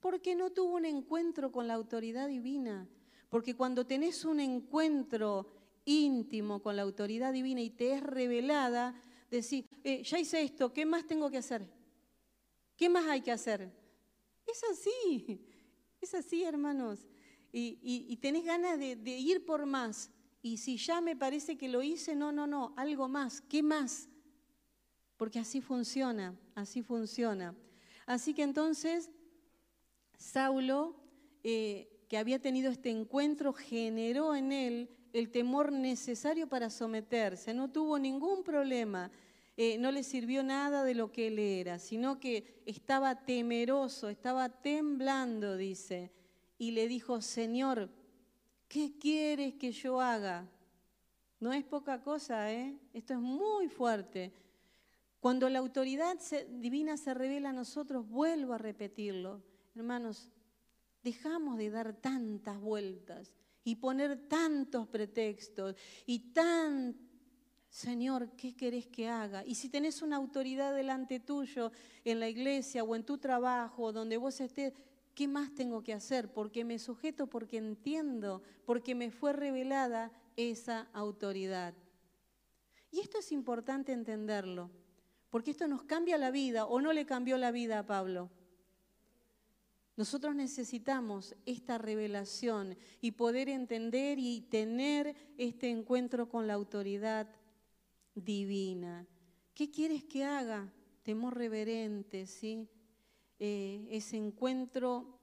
[0.00, 2.86] Porque no tuvo un encuentro con la autoridad divina.
[3.30, 5.46] Porque cuando tenés un encuentro
[5.86, 8.94] íntimo con la autoridad divina y te es revelada,
[9.30, 11.66] decís, ya hice esto, ¿qué más tengo que hacer?
[12.76, 13.72] ¿Qué más hay que hacer?
[14.46, 15.40] Es así,
[16.02, 17.08] es así, hermanos
[17.52, 20.10] y, tenés ganas de, ir por más.
[20.40, 24.08] Y si ya me parece que lo hice, no, no, no, algo más, ¿qué más?
[25.16, 27.54] Porque así funciona, así funciona.
[28.06, 29.10] Así que entonces,
[30.16, 30.96] Saulo,
[31.44, 37.70] eh, que había tenido este encuentro, generó en él el temor necesario para someterse, no
[37.70, 39.10] tuvo ningún problema.
[39.58, 44.48] Eh, no le sirvió nada de lo que él era, sino que estaba temeroso, estaba
[44.48, 46.10] temblando, dice
[46.62, 47.90] y le dijo, Señor,
[48.68, 50.48] ¿qué quieres que yo haga?
[51.40, 52.78] No es poca cosa, ¿eh?
[52.92, 54.32] Esto es muy fuerte.
[55.18, 56.16] Cuando la autoridad
[56.50, 59.42] divina se revela a nosotros, vuelvo a repetirlo,
[59.74, 60.30] hermanos,
[61.02, 65.74] dejamos de dar tantas vueltas y poner tantos pretextos
[66.06, 66.96] y tan,
[67.70, 69.44] Señor, ¿qué querés que haga?
[69.44, 71.72] Y si tenés una autoridad delante tuyo
[72.04, 74.72] en la iglesia o en tu trabajo, donde vos estés,
[75.14, 76.32] ¿qué más tengo que hacer?
[76.32, 81.74] Porque me sujeto, porque entiendo, porque me fue revelada esa autoridad.
[82.90, 84.70] Y esto es importante entenderlo,
[85.30, 88.30] porque esto nos cambia la vida o no le cambió la vida a Pablo.
[89.96, 97.28] Nosotros necesitamos esta revelación y poder entender y tener este encuentro con la autoridad
[98.14, 99.06] divina.
[99.54, 100.72] ¿Qué quieres que haga?
[101.02, 102.68] Temor reverente, ¿sí?
[103.44, 105.18] Eh, ese encuentro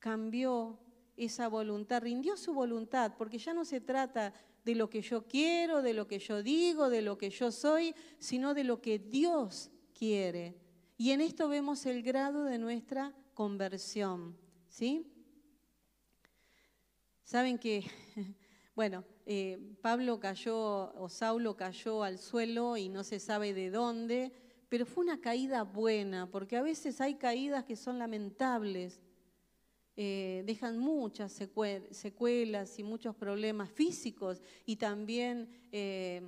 [0.00, 0.80] cambió
[1.16, 5.80] esa voluntad, rindió su voluntad, porque ya no se trata de lo que yo quiero,
[5.80, 9.70] de lo que yo digo, de lo que yo soy, sino de lo que Dios
[9.96, 10.56] quiere.
[10.98, 14.36] Y en esto vemos el grado de nuestra conversión.
[14.68, 15.06] ¿Sí?
[17.22, 17.84] Saben que,
[18.74, 24.32] bueno, eh, Pablo cayó o Saulo cayó al suelo y no se sabe de dónde,
[24.68, 29.00] pero fue una caída buena, porque a veces hay caídas que son lamentables,
[29.98, 36.20] eh, dejan muchas secuelas y muchos problemas físicos y también eh,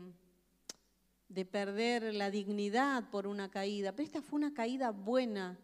[1.28, 3.92] de perder la dignidad por una caída.
[3.92, 5.58] Pero esta fue una caída buena.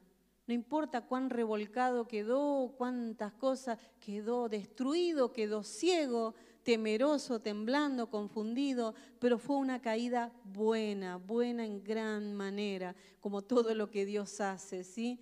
[0.46, 6.34] No importa cuán revolcado quedó, cuántas cosas, quedó destruido, quedó ciego,
[6.64, 13.90] temeroso, temblando, confundido, pero fue una caída buena, buena en gran manera, como todo lo
[13.90, 15.20] que Dios hace, ¿sí?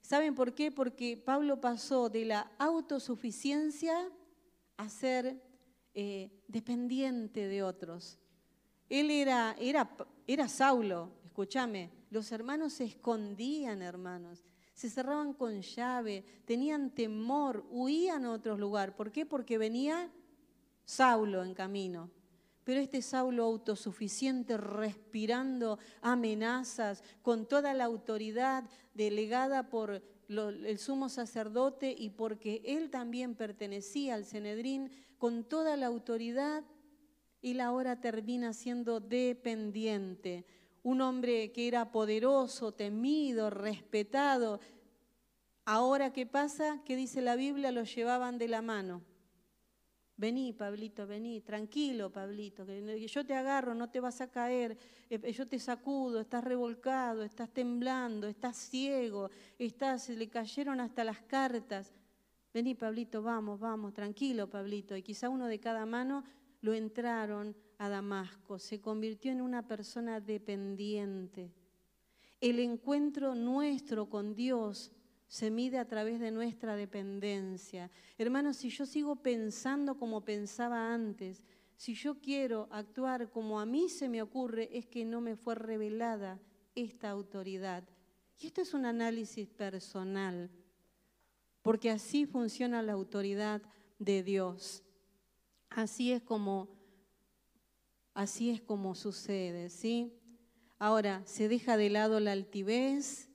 [0.00, 0.72] ¿Saben por qué?
[0.72, 4.10] Porque Pablo pasó de la autosuficiencia
[4.76, 5.40] a ser
[5.94, 8.18] eh, dependiente de otros.
[8.88, 16.24] Él era, era, era Saulo, escúchame, los hermanos se escondían, hermanos, se cerraban con llave,
[16.44, 18.96] tenían temor, huían a otro lugar.
[18.96, 19.24] ¿Por qué?
[19.24, 20.10] Porque venía
[20.84, 22.10] Saulo en camino.
[22.64, 28.64] Pero este Saulo autosuficiente, respirando amenazas, con toda la autoridad
[28.94, 35.86] delegada por el sumo sacerdote y porque él también pertenecía al Cenedrín, con toda la
[35.86, 36.64] autoridad,
[37.44, 40.46] y la hora termina siendo dependiente.
[40.84, 44.60] Un hombre que era poderoso, temido, respetado.
[45.64, 46.80] Ahora, ¿qué pasa?
[46.84, 47.72] ¿Qué dice la Biblia?
[47.72, 49.02] Lo llevaban de la mano
[50.16, 54.76] Vení, Pablito, vení, tranquilo, Pablito, que yo te agarro, no te vas a caer,
[55.08, 61.22] eh, yo te sacudo, estás revolcado, estás temblando, estás ciego, estás, le cayeron hasta las
[61.22, 61.92] cartas.
[62.52, 64.94] Vení, Pablito, vamos, vamos, tranquilo, Pablito.
[64.94, 66.22] Y quizá uno de cada mano
[66.60, 71.50] lo entraron a Damasco, se convirtió en una persona dependiente.
[72.40, 74.92] El encuentro nuestro con Dios
[75.32, 77.90] se mide a través de nuestra dependencia.
[78.18, 83.88] Hermanos, si yo sigo pensando como pensaba antes, si yo quiero actuar como a mí
[83.88, 86.38] se me ocurre, es que no me fue revelada
[86.74, 87.82] esta autoridad.
[88.40, 90.50] Y esto es un análisis personal,
[91.62, 93.62] porque así funciona la autoridad
[93.98, 94.82] de Dios.
[95.70, 96.68] Así es como
[98.12, 100.12] así es como sucede, ¿sí?
[100.78, 103.31] Ahora, se deja de lado la altivez,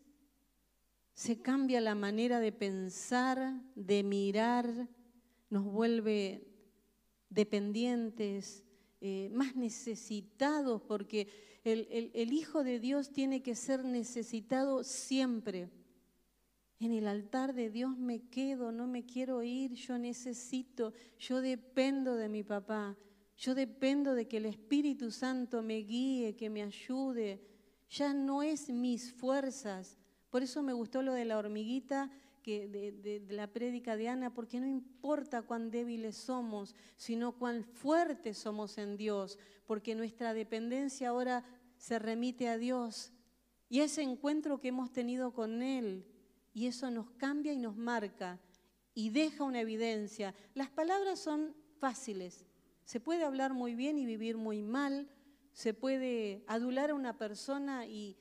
[1.17, 4.87] se cambia la manera de pensar, de mirar,
[5.49, 6.45] nos vuelve
[7.27, 8.63] dependientes,
[9.01, 11.27] eh, más necesitados, porque
[11.63, 15.71] el, el Hijo de Dios tiene que ser necesitado siempre.
[16.79, 22.15] En el altar de Dios me quedo, no me quiero ir, yo necesito, yo dependo
[22.15, 22.95] de mi papá,
[23.35, 27.41] yo dependo de que el Espíritu Santo me guíe, que me ayude.
[27.89, 29.97] Ya no es mis fuerzas,
[30.29, 32.11] por eso me gustó lo de la hormiguita
[32.43, 38.37] que de, la prédica de Ana, porque no importa cuán débiles somos, sino cuán fuertes
[38.37, 41.43] somos en Dios, porque nuestra dependencia ahora
[41.77, 43.11] se remite a Dios
[43.69, 46.05] y ese encuentro que hemos tenido con Él,
[46.53, 48.39] y eso nos cambia y nos marca
[48.93, 50.33] y deja una evidencia.
[50.55, 52.45] Las palabras son fáciles,
[52.83, 55.07] se puede hablar muy bien y vivir muy mal,
[55.51, 58.17] se puede adular a una persona y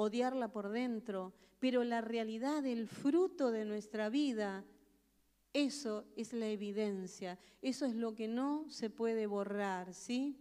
[0.00, 4.64] odiarla por dentro, pero la realidad, el fruto de nuestra vida,
[5.52, 10.36] eso es la evidencia, eso es lo que no se puede borrar, ¿sí?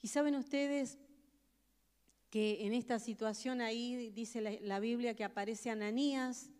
[0.00, 0.98] Y saben ustedes
[2.30, 6.50] que en esta situación ahí dice la, Biblia que aparece Ananías,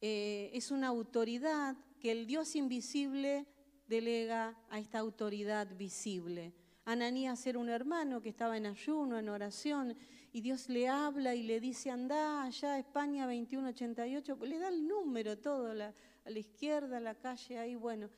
[0.00, 3.46] eh, es una autoridad que el Dios invisible
[3.86, 6.54] delega a esta autoridad visible.
[6.84, 9.96] Ananías era un hermano que estaba en ayuno, en oración,
[10.32, 15.38] y Dios le habla y le dice, anda allá, España 2188, le da el número
[15.38, 18.08] todo, a la izquierda, la calle ahí, bueno.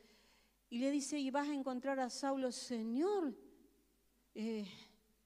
[0.68, 3.34] Y le dice, y vas a encontrar a Saulo, Señor,
[4.34, 4.66] eh,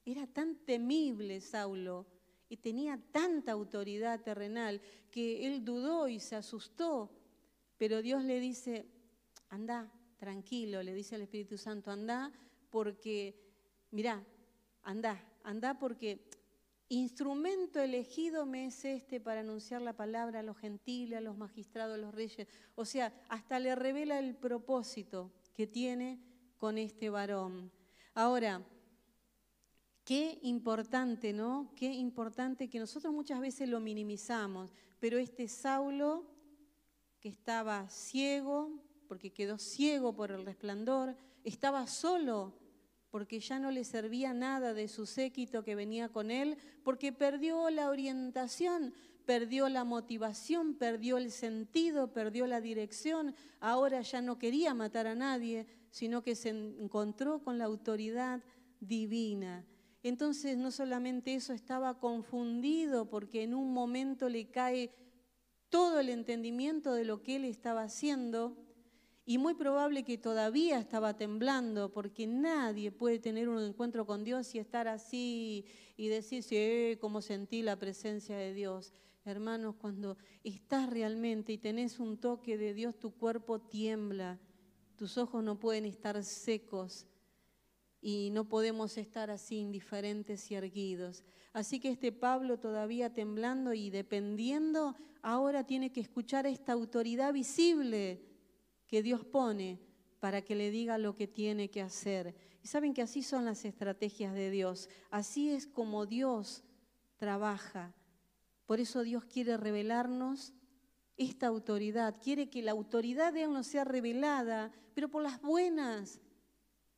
[0.04, 2.06] era tan temible Saulo
[2.48, 4.80] y tenía tanta autoridad terrenal
[5.10, 7.10] que él dudó y se asustó,
[7.76, 8.86] pero Dios le dice,
[9.48, 12.32] anda, tranquilo, le dice al Espíritu Santo, anda
[12.70, 13.34] porque,
[13.90, 14.24] mira,
[14.82, 16.28] anda, anda porque
[16.88, 21.94] instrumento elegido me es este para anunciar la palabra a los gentiles, a los magistrados,
[21.94, 22.46] a los reyes.
[22.74, 26.20] O sea, hasta le revela el propósito que tiene
[26.58, 27.72] con este varón.
[28.14, 28.64] Ahora,
[30.04, 31.72] qué importante, ¿no?
[31.74, 36.24] Qué importante que nosotros muchas veces lo minimizamos, pero este Saulo,
[37.20, 38.70] que estaba ciego,
[39.08, 42.54] porque quedó ciego por el resplandor, estaba solo
[43.16, 47.70] porque ya no le servía nada de su séquito que venía con él, porque perdió
[47.70, 48.92] la orientación,
[49.24, 55.14] perdió la motivación, perdió el sentido, perdió la dirección, ahora ya no quería matar a
[55.14, 58.42] nadie, sino que se encontró con la autoridad
[58.80, 59.64] divina.
[60.02, 64.90] Entonces no solamente eso, estaba confundido porque en un momento le cae
[65.70, 68.58] todo el entendimiento de lo que él estaba haciendo
[69.28, 74.54] y muy probable que todavía estaba temblando, porque nadie puede tener un encuentro con Dios
[74.54, 75.66] y estar así
[75.96, 78.94] y decir, sí, cómo sentí la presencia de Dios.
[79.24, 84.38] Hermanos, cuando estás realmente y tenés un toque de Dios, tu cuerpo tiembla,
[84.94, 87.08] tus ojos no pueden estar secos
[88.00, 91.24] y no podemos estar así indiferentes y erguidos.
[91.52, 98.25] Así que este Pablo todavía temblando y dependiendo, ahora tiene que escuchar esta autoridad visible
[98.86, 99.80] que Dios pone
[100.20, 102.34] para que le diga lo que tiene que hacer.
[102.62, 106.64] Y saben que así son las estrategias de Dios, así es como Dios
[107.16, 107.94] trabaja.
[108.66, 110.52] Por eso Dios quiere revelarnos
[111.16, 116.20] esta autoridad, quiere que la autoridad de Él sea revelada, pero por las buenas.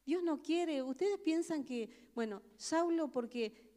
[0.05, 3.69] Dios no quiere, ustedes piensan que, bueno, Saulo porque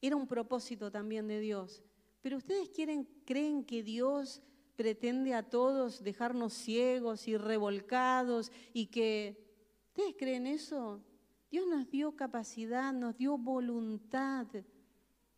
[0.00, 1.82] era un propósito también de Dios,
[2.20, 4.42] pero ustedes quieren, creen que Dios
[4.76, 9.44] pretende a todos dejarnos ciegos y revolcados y que...
[9.88, 11.02] ¿Ustedes creen eso?
[11.50, 14.46] Dios nos dio capacidad, nos dio voluntad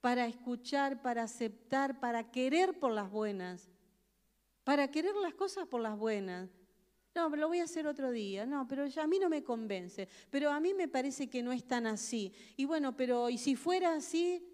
[0.01, 3.71] para escuchar, para aceptar, para querer por las buenas,
[4.65, 6.51] para querer las cosas por las buenas.
[7.15, 8.47] No, pero lo voy a hacer otro día.
[8.47, 10.09] No, pero ya a mí no me convence.
[10.31, 12.33] Pero a mí me parece que no es tan así.
[12.57, 14.45] Y bueno, pero ¿y si fuera así?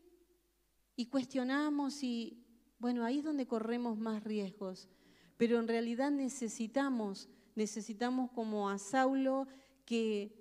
[0.97, 2.44] Y cuestionamos y
[2.79, 4.89] bueno, ahí es donde corremos más riesgos.
[5.37, 9.47] Pero en realidad necesitamos, necesitamos como a Saulo
[9.85, 10.33] que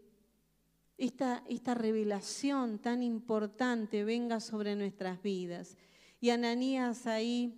[0.98, 5.78] esta, esta revelación tan importante venga sobre nuestras vidas.
[6.22, 7.54] Y Ananías ahí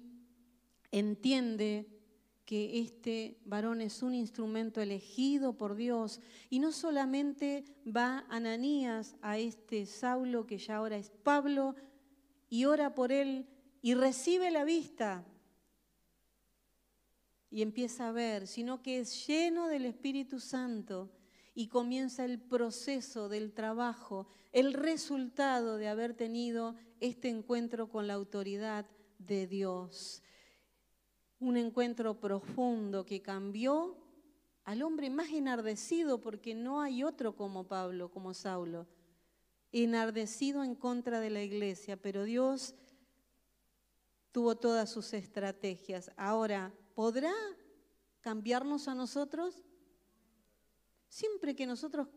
[0.92, 1.88] entiende
[2.46, 6.22] que este varón es un instrumento elegido por Dios.
[6.50, 11.76] Y no solamente va Ananías a este Saulo, que ya ahora es Pablo,
[12.50, 13.48] y ora por él
[13.86, 15.24] y recibe la vista
[17.52, 21.12] y empieza a ver, sino que es lleno del Espíritu Santo
[21.54, 28.16] y comienza el proceso del trabajo, el resultado de haber tenido este encuentro con la
[28.16, 28.88] autoridad
[29.20, 30.24] de Dios.
[31.38, 33.98] Un encuentro profundo que cambió
[34.64, 38.88] al hombre más enardecido, porque no hay otro como Pablo, como Saulo,
[39.72, 42.74] enardecido en contra de la iglesia, pero Dios
[44.36, 46.12] tuvo todas sus estrategias.
[46.18, 47.32] Ahora, ¿podrá
[48.20, 49.64] cambiarnos a nosotros?
[51.08, 52.10] Siempre que nosotros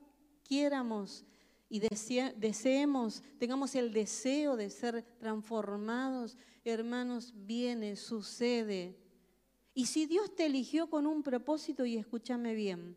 [0.42, 1.24] quiéramos
[1.68, 8.98] y deseemos, tengamos el deseo de ser transformados, hermanos, viene, sucede.
[9.72, 12.96] Y si Dios te eligió con un propósito, y escúchame bien,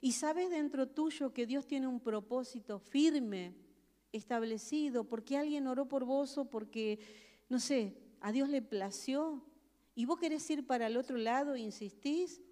[0.00, 3.54] y sabes dentro tuyo que Dios tiene un propósito firme,
[4.10, 6.98] establecido, porque alguien oró por vos o porque,
[7.48, 9.42] no sé, a Dios le plació
[9.94, 12.42] y vos querés ir para el otro lado e insistís,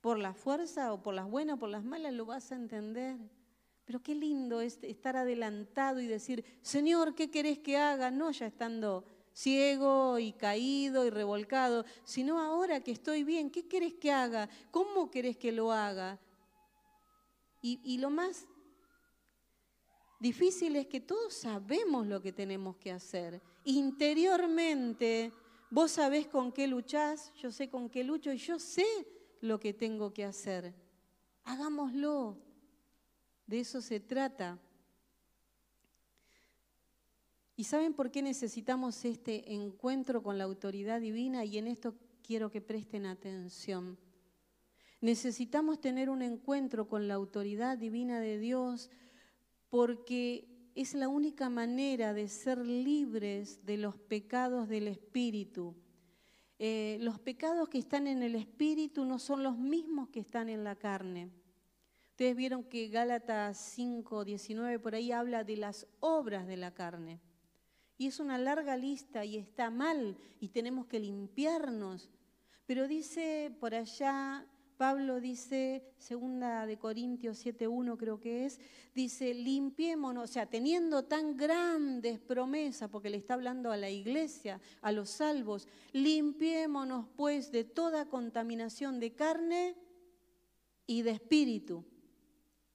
[0.00, 3.18] por la fuerza o por las buenas o por las malas lo vas a entender.
[3.84, 8.10] Pero qué lindo es estar adelantado y decir, Señor, ¿qué querés que haga?
[8.10, 13.94] No ya estando ciego y caído y revolcado, sino ahora que estoy bien, ¿qué querés
[13.94, 14.48] que haga?
[14.70, 16.18] ¿Cómo querés que lo haga?
[17.60, 18.46] Y, y lo más
[20.18, 23.40] difícil es que todos sabemos lo que tenemos que hacer.
[23.64, 25.32] Interiormente,
[25.70, 28.86] vos sabés con qué luchás, yo sé con qué lucho y yo sé
[29.40, 30.74] lo que tengo que hacer.
[31.44, 32.38] Hagámoslo.
[33.46, 34.58] De eso se trata.
[37.56, 41.44] ¿Y saben por qué necesitamos este encuentro con la autoridad divina?
[41.44, 43.98] Y en esto quiero que presten atención.
[45.00, 48.90] Necesitamos tener un encuentro con la autoridad divina de Dios
[49.70, 55.74] porque es la única manera de ser libres de los pecados del espíritu.
[56.58, 60.64] Eh, los pecados que están en el espíritu no son los mismos que están en
[60.64, 61.30] la carne.
[62.10, 67.20] Ustedes vieron que Gálatas 5, 19 por ahí habla de las obras de la carne.
[67.96, 72.10] Y es una larga lista y está mal y tenemos que limpiarnos.
[72.66, 74.46] Pero dice por allá
[74.78, 78.60] Pablo dice, segunda de Corintios 7.1 creo que es,
[78.94, 84.60] dice, limpiémonos, o sea, teniendo tan grandes promesas, porque le está hablando a la iglesia,
[84.80, 89.74] a los salvos, limpiémonos pues de toda contaminación de carne
[90.86, 91.84] y de espíritu,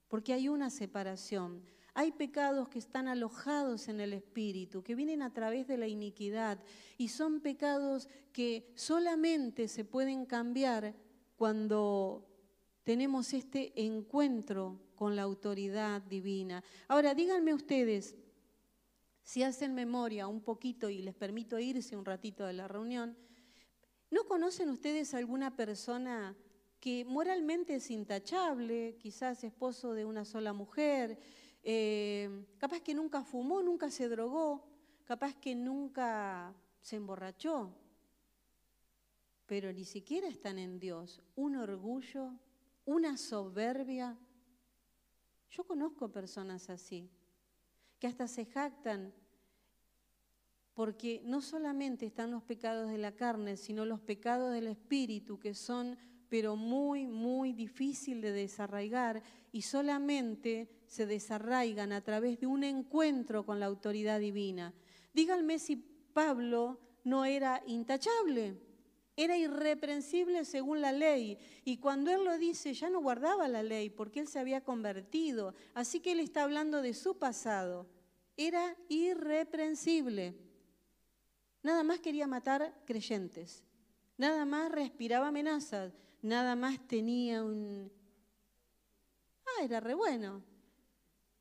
[0.09, 1.63] porque hay una separación.
[1.93, 6.59] Hay pecados que están alojados en el espíritu, que vienen a través de la iniquidad,
[6.97, 10.95] y son pecados que solamente se pueden cambiar
[11.43, 12.25] cuando
[12.85, 16.63] tenemos este encuentro con la autoridad divina.
[16.87, 18.15] Ahora, díganme ustedes,
[19.23, 23.17] si hacen memoria un poquito y les permito irse un ratito de la reunión,
[24.09, 26.33] ¿no conocen ustedes alguna persona
[26.79, 31.19] que moralmente es intachable, quizás esposo de una sola mujer,
[31.61, 34.65] eh, capaz que nunca fumó, nunca se drogó,
[35.03, 37.75] capaz que nunca se emborrachó,
[39.53, 41.21] pero ni siquiera están en Dios.
[41.35, 42.31] Un orgullo,
[42.85, 44.17] una soberbia.
[45.51, 47.07] Yo conozco personas así,
[47.99, 49.13] que hasta se jactan
[50.73, 55.53] porque no solamente están los pecados de la carne, sino los pecados del espíritu, que
[55.53, 55.99] son
[56.29, 63.45] pero muy, muy difícil de desarraigar y solamente se desarraigan a través de un encuentro
[63.45, 64.73] con la autoridad divina.
[65.13, 68.72] Díganme si Pablo no era intachable.
[69.16, 71.38] Era irreprensible según la ley.
[71.66, 75.53] Y cuando él lo dice, ya no guardaba la ley porque él se había convertido.
[75.74, 77.88] Así que él está hablando de su pasado.
[78.36, 80.36] Era irreprensible.
[81.61, 83.64] Nada más quería matar creyentes.
[84.18, 85.93] Nada más respiraba amenazas.
[86.22, 87.91] Nada más tenía un...
[89.45, 90.41] Ah, era re bueno.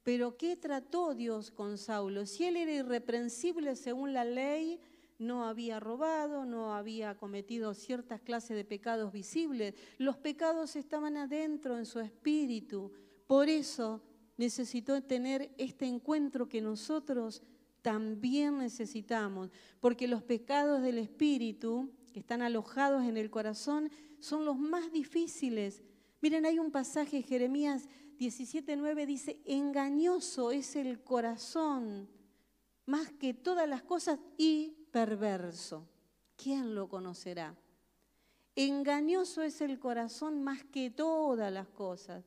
[0.02, 2.26] Pero ¿qué trató Dios con Saulo?
[2.26, 4.80] Si él era irreprensible según la ley,
[5.18, 9.74] no había robado, no había cometido ciertas clases de pecados visibles.
[9.98, 12.92] Los pecados estaban adentro en su espíritu.
[13.26, 14.02] Por eso
[14.36, 17.42] necesitó tener este encuentro que nosotros
[17.82, 19.50] también necesitamos,
[19.80, 23.90] porque los pecados del espíritu que están alojados en el corazón
[24.20, 25.82] son los más difíciles.
[26.20, 27.88] Miren, hay un pasaje, Jeremías
[28.18, 32.08] 17:9 dice, engañoso es el corazón
[32.86, 35.88] más que todas las cosas y perverso.
[36.36, 37.56] ¿Quién lo conocerá?
[38.54, 42.24] Engañoso es el corazón más que todas las cosas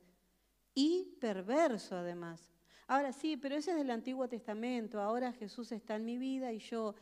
[0.74, 2.50] y perverso además.
[2.88, 5.00] Ahora sí, pero ese es del Antiguo Testamento.
[5.00, 6.94] Ahora Jesús está en mi vida y yo,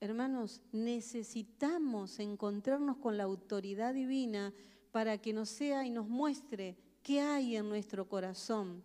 [0.00, 4.52] hermanos, necesitamos encontrarnos con la autoridad divina
[4.90, 8.82] para que nos sea y nos muestre qué hay en nuestro corazón.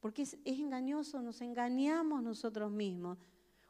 [0.00, 3.18] Porque es, engañoso, nos engañamos nosotros mismos.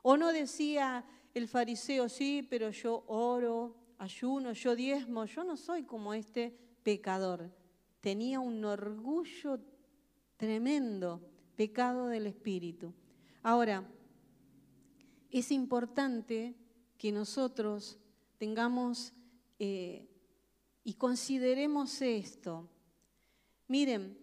[0.02, 1.04] O no decía
[1.36, 7.54] el fariseo, sí, pero yo oro, ayuno, yo diezmo, yo no soy como este pecador.
[8.00, 9.60] Tenía un orgullo
[10.38, 11.20] tremendo,
[11.54, 12.94] pecado del espíritu.
[13.42, 13.86] Ahora,
[15.30, 16.54] es importante
[16.96, 17.98] que nosotros
[18.38, 19.12] tengamos
[19.58, 20.08] eh,
[20.84, 22.66] y consideremos esto.
[23.68, 24.16] Miren,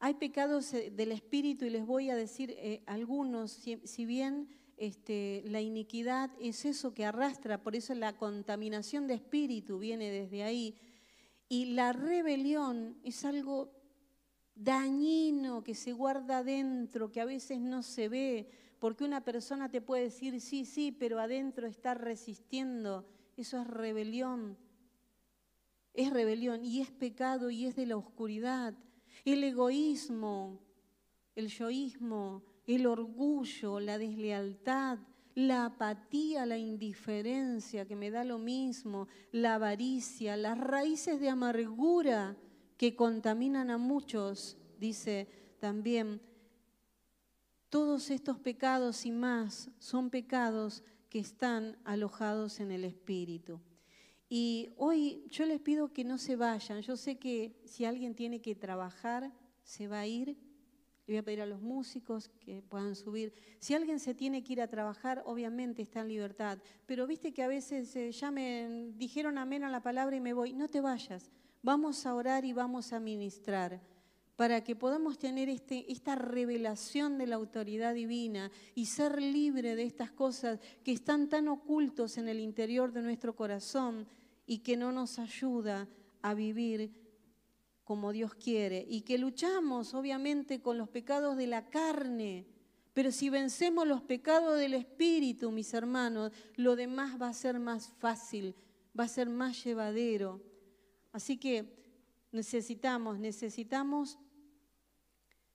[0.00, 4.48] hay pecados eh, del espíritu y les voy a decir eh, algunos, si bien
[4.78, 10.44] este, la iniquidad es eso que arrastra, por eso la contaminación de espíritu viene desde
[10.44, 10.76] ahí.
[11.48, 13.72] Y la rebelión es algo
[14.54, 19.80] dañino que se guarda adentro, que a veces no se ve, porque una persona te
[19.80, 23.04] puede decir sí, sí, pero adentro está resistiendo.
[23.36, 24.56] Eso es rebelión.
[25.92, 28.74] Es rebelión y es pecado y es de la oscuridad.
[29.24, 30.60] El egoísmo,
[31.34, 32.44] el yoísmo,
[32.74, 34.98] el orgullo, la deslealtad,
[35.34, 42.36] la apatía, la indiferencia, que me da lo mismo, la avaricia, las raíces de amargura
[42.76, 45.28] que contaminan a muchos, dice
[45.60, 46.20] también.
[47.70, 53.60] Todos estos pecados y más son pecados que están alojados en el Espíritu.
[54.28, 56.82] Y hoy yo les pido que no se vayan.
[56.82, 60.36] Yo sé que si alguien tiene que trabajar, se va a ir
[61.08, 63.32] Le voy a pedir a los músicos que puedan subir.
[63.60, 66.58] Si alguien se tiene que ir a trabajar, obviamente está en libertad.
[66.84, 70.34] Pero viste que a veces eh, ya me dijeron amén a la palabra y me
[70.34, 70.52] voy.
[70.52, 71.30] No te vayas.
[71.62, 73.80] Vamos a orar y vamos a ministrar
[74.36, 79.84] para que podamos tener este, esta revelación de la autoridad divina y ser libre de
[79.84, 84.06] estas cosas que están tan ocultos en el interior de nuestro corazón
[84.46, 85.88] y que no nos ayuda
[86.20, 86.92] a vivir
[87.88, 92.44] como Dios quiere y que luchamos obviamente con los pecados de la carne,
[92.92, 97.88] pero si vencemos los pecados del Espíritu, mis hermanos, lo demás va a ser más
[97.98, 98.54] fácil,
[98.98, 100.42] va a ser más llevadero.
[101.12, 101.64] Así que
[102.30, 104.18] necesitamos, necesitamos,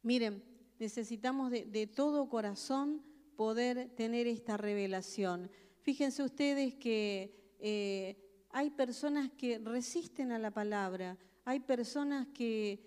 [0.02, 0.44] miren,
[0.80, 3.04] necesitamos de, todo corazón
[3.36, 5.52] poder tener esta revelación.
[5.84, 8.18] Fíjense ustedes que eh,
[8.50, 11.16] hay personas que resisten a la palabra,
[11.46, 12.80] hay personas que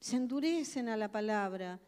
[0.00, 1.80] se endurecen a la palabra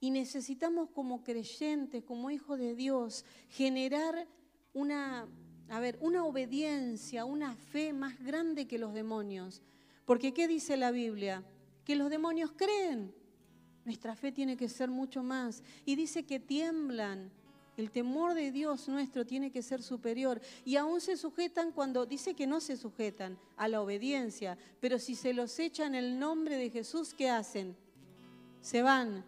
[0.00, 4.28] y necesitamos como creyentes, como hijos de Dios, generar
[4.72, 5.26] una,
[5.68, 9.60] a ver, una obediencia, una fe más grande que los demonios.
[10.04, 11.44] Porque ¿qué dice la Biblia?
[11.84, 13.12] Que los demonios creen.
[13.84, 15.62] Nuestra fe tiene que ser mucho más.
[15.84, 17.32] Y dice que tiemblan.
[17.78, 20.40] El temor de Dios nuestro tiene que ser superior.
[20.64, 24.58] Y aún se sujetan cuando dice que no se sujetan a la obediencia.
[24.80, 27.76] Pero si se los echa en el nombre de Jesús, ¿qué hacen?
[28.60, 29.24] Se van.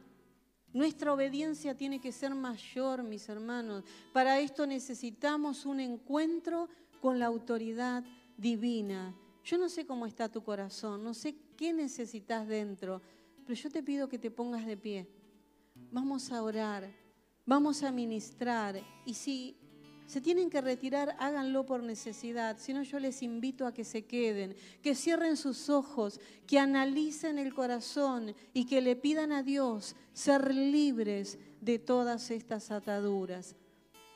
[0.73, 3.85] Nuestra obediencia tiene que ser mayor, mis hermanos.
[4.13, 6.69] Para esto necesitamos un encuentro
[7.01, 8.03] con la autoridad
[8.37, 9.15] divina.
[9.45, 13.01] Yo no sé cómo está tu corazón, no sé qué necesitas dentro,
[13.47, 15.07] pero yo te pido que te pongas de pie.
[15.93, 17.10] Vamos a orar.
[17.47, 19.57] Vamos a ministrar y si
[20.11, 22.59] se tienen que retirar, háganlo por necesidad.
[22.59, 26.19] Si no, yo les invito a que se queden, que cierren sus ojos,
[26.49, 32.73] que analicen el corazón y que le pidan a Dios ser libres de todas estas
[32.73, 33.55] ataduras.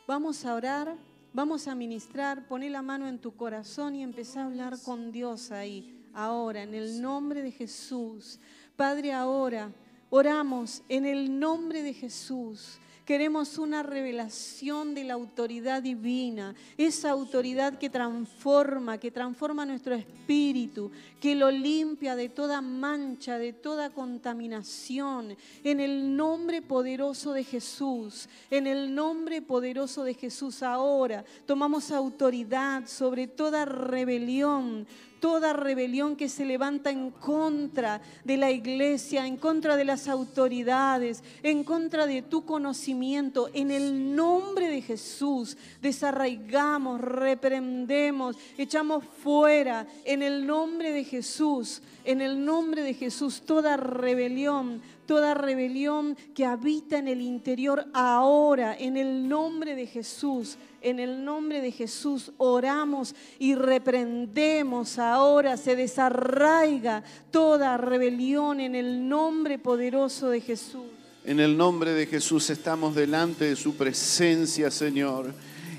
[0.08, 0.96] Vamos a orar,
[1.32, 5.52] vamos a ministrar, poné la mano en tu corazón y empezá a hablar con Dios
[5.52, 8.40] ahí, ahora, en el nombre de Jesús.
[8.74, 9.70] Padre, ahora
[10.10, 12.80] oramos en el nombre de Jesús.
[13.04, 20.90] Queremos una revelación de la autoridad divina, esa autoridad que transforma, que transforma nuestro espíritu,
[21.20, 25.36] que lo limpia de toda mancha, de toda contaminación.
[25.62, 32.86] En el nombre poderoso de Jesús, en el nombre poderoso de Jesús ahora tomamos autoridad
[32.86, 34.86] sobre toda rebelión,
[35.24, 41.24] toda rebelión que se levanta en contra de la iglesia, en contra de las autoridades,
[41.42, 43.48] en contra de tu conocimiento.
[43.54, 52.20] En el nombre de Jesús desarraigamos, reprendemos, echamos fuera en el nombre de Jesús, en
[52.20, 58.98] el nombre de Jesús toda rebelión, toda rebelión que habita en el interior ahora, en
[58.98, 67.02] el nombre de Jesús en el nombre de Jesús oramos y reprendemos ahora, se desarraiga
[67.30, 70.84] toda rebelión en el nombre poderoso de Jesús.
[71.24, 75.32] En el nombre de Jesús estamos delante de su presencia, Señor,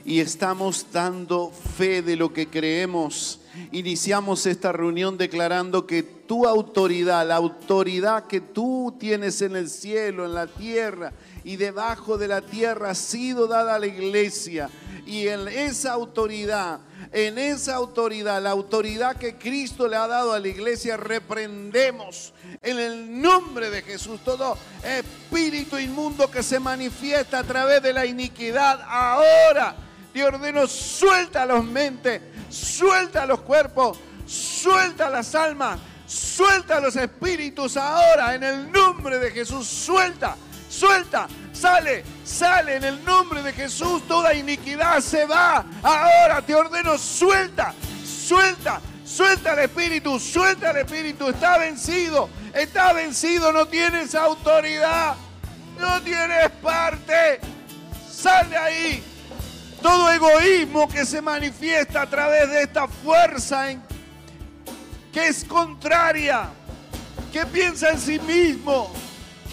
[0.04, 3.42] y estamos dando fe de lo que creemos.
[3.72, 10.26] Iniciamos esta reunión declarando que tu autoridad, la autoridad que tú tienes en el cielo,
[10.26, 14.72] en la tierra y debajo de la tierra, ha sido dada a la iglesia
[15.06, 16.80] y en esa autoridad,
[17.12, 22.80] en esa autoridad, la autoridad que Cristo le ha dado a la iglesia, reprendemos en
[22.80, 28.82] el nombre de Jesús todo espíritu inmundo que se manifiesta a través de la iniquidad.
[28.88, 29.76] Ahora
[30.12, 38.34] te ordeno, suelta los mentes, suelta los cuerpos, suelta las almas, suelta los espíritus ahora
[38.34, 40.36] en el nombre de Jesús, suelta
[40.76, 45.66] suelta, sale, sale en el nombre de Jesús, toda iniquidad se va.
[45.82, 53.52] Ahora te ordeno, suelta, suelta, suelta el espíritu, suelta el espíritu, está vencido, está vencido,
[53.52, 55.16] no tienes autoridad,
[55.80, 57.40] no tienes parte,
[58.12, 59.04] sale ahí.
[59.82, 63.68] Todo egoísmo que se manifiesta a través de esta fuerza
[65.14, 66.50] que es contraria,
[67.32, 68.92] que piensa en sí mismo,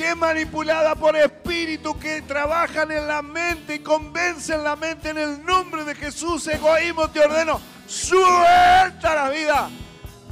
[0.05, 5.44] es manipulada por espíritus que trabajan en la mente y convencen la mente en el
[5.44, 6.46] nombre de Jesús.
[6.48, 9.70] Egoísmo, te ordeno, suelta la vida,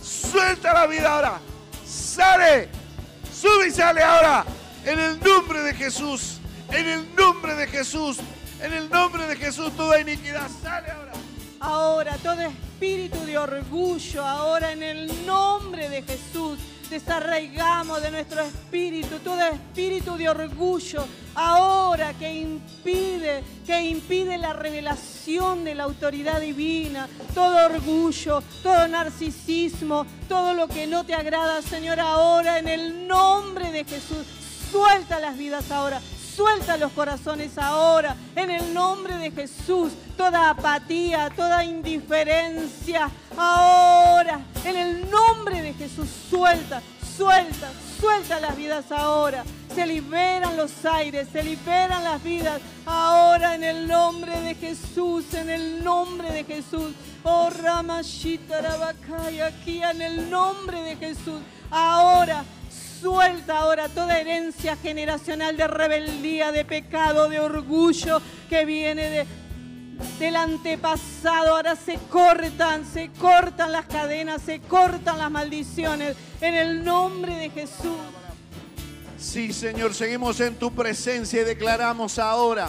[0.03, 1.41] suelta la vida ahora,
[1.87, 2.69] sale,
[3.33, 4.45] sube y sale ahora,
[4.85, 6.39] en el nombre de Jesús,
[6.71, 8.19] en el nombre de Jesús,
[8.61, 11.13] en el nombre de Jesús, toda iniquidad, sale ahora.
[11.63, 16.59] Ahora, todo espíritu de orgullo, ahora en el nombre de Jesús
[16.91, 25.65] Desarraigamos de nuestro espíritu todo espíritu de orgullo ahora que impide, que impide la revelación
[25.65, 32.01] de la autoridad divina, todo orgullo, todo narcisismo, todo lo que no te agrada, Señor,
[32.01, 34.27] ahora en el nombre de Jesús.
[34.71, 36.01] Suelta las vidas ahora,
[36.35, 39.93] Suelta los corazones ahora, en el nombre de Jesús.
[40.17, 46.09] Toda apatía, toda indiferencia, ahora, en el nombre de Jesús.
[46.29, 46.83] Suelta,
[47.17, 47.71] suelta,
[48.01, 49.45] suelta las vidas ahora.
[49.75, 55.49] Se liberan los aires, se liberan las vidas ahora en el nombre de Jesús, en
[55.49, 56.93] el nombre de Jesús.
[57.23, 58.91] Oh Ramashita
[59.47, 61.41] aquí en el nombre de Jesús.
[61.71, 62.45] Ahora
[63.01, 68.21] Suelta ahora toda herencia generacional de rebeldía, de pecado, de orgullo
[68.51, 69.27] que viene de,
[70.19, 71.57] del antepasado.
[71.57, 77.49] Ahora se cortan, se cortan las cadenas, se cortan las maldiciones en el nombre de
[77.49, 77.97] Jesús.
[79.19, 82.69] Sí, Señor, seguimos en tu presencia y declaramos ahora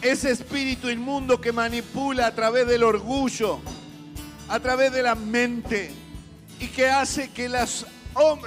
[0.00, 3.60] ese espíritu inmundo que manipula a través del orgullo,
[4.48, 5.90] a través de la mente
[6.58, 7.84] y que hace que las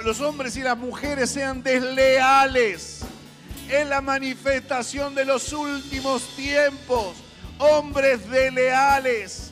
[0.04, 3.00] los hombres y las mujeres sean desleales.
[3.68, 7.16] Es la manifestación de los últimos tiempos.
[7.58, 9.50] Hombres desleales,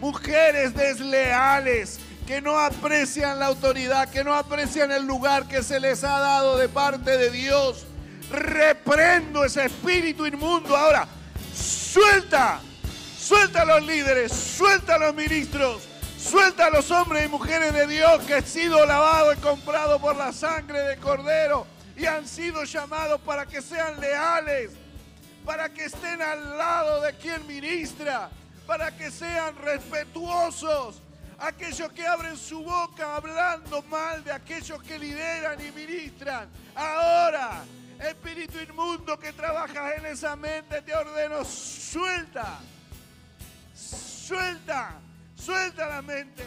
[0.00, 6.02] mujeres desleales, que no aprecian la autoridad, que no aprecian el lugar que se les
[6.04, 7.86] ha dado de parte de Dios.
[8.30, 11.06] Reprendo ese espíritu inmundo ahora.
[11.54, 12.60] Suelta,
[13.16, 15.82] suelta a los líderes, suelta a los ministros,
[16.24, 20.16] Suelta a los hombres y mujeres de Dios que han sido lavados y comprados por
[20.16, 21.66] la sangre de Cordero
[21.98, 24.70] y han sido llamados para que sean leales,
[25.44, 28.30] para que estén al lado de quien ministra,
[28.66, 31.02] para que sean respetuosos.
[31.38, 36.48] Aquellos que abren su boca hablando mal de aquellos que lideran y ministran.
[36.74, 37.64] Ahora,
[38.00, 42.60] espíritu inmundo que trabajas en esa mente, te ordeno, suelta,
[43.74, 45.03] suelta
[45.44, 46.42] Suelta la mente.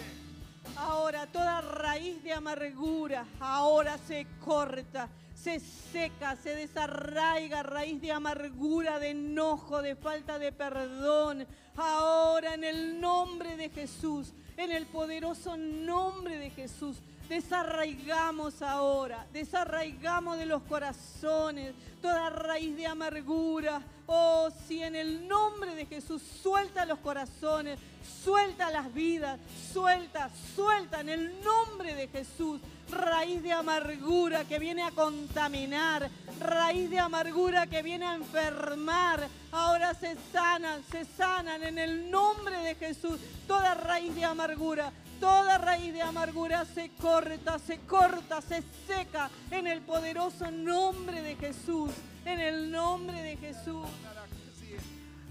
[0.76, 8.98] Ahora toda raíz de amargura ahora se corta, se seca, se desarraiga raíz de amargura,
[8.98, 11.46] de enojo, de falta de perdón.
[11.76, 16.98] Ahora en el nombre de Jesús, en el poderoso nombre de Jesús,
[17.30, 23.82] Desarraigamos ahora, desarraigamos de los corazones toda raíz de amargura.
[24.06, 27.78] Oh, si en el nombre de Jesús suelta los corazones,
[28.24, 29.38] suelta las vidas,
[29.74, 32.62] suelta, suelta en el nombre de Jesús.
[32.90, 36.10] Raíz de amargura que viene a contaminar,
[36.40, 39.28] raíz de amargura que viene a enfermar.
[39.52, 43.20] Ahora se sanan, se sanan en el nombre de Jesús.
[43.46, 49.66] Toda raíz de amargura, Toda raíz de amargura se corta, se corta, se seca en
[49.66, 51.92] el poderoso nombre de Jesús.
[52.26, 53.88] En el nombre de Jesús.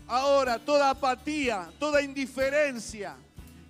[0.09, 3.17] Ahora toda apatía, toda indiferencia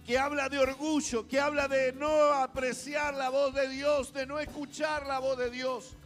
[0.06, 4.38] que habla de orgullo, que habla de no apreciar la voz de Dios, de no
[4.38, 5.96] escuchar la voz de Dios.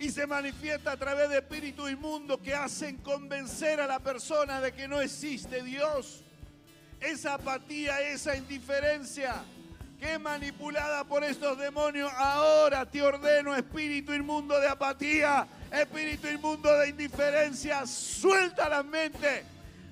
[0.00, 4.72] Y se manifiesta a través de espíritu inmundo que hacen convencer a la persona de
[4.72, 6.21] que no existe Dios
[7.02, 9.34] esa apatía, esa indiferencia
[9.98, 16.88] que manipulada por estos demonios, ahora te ordeno, espíritu inmundo de apatía, espíritu inmundo de
[16.88, 19.44] indiferencia, suelta la mente,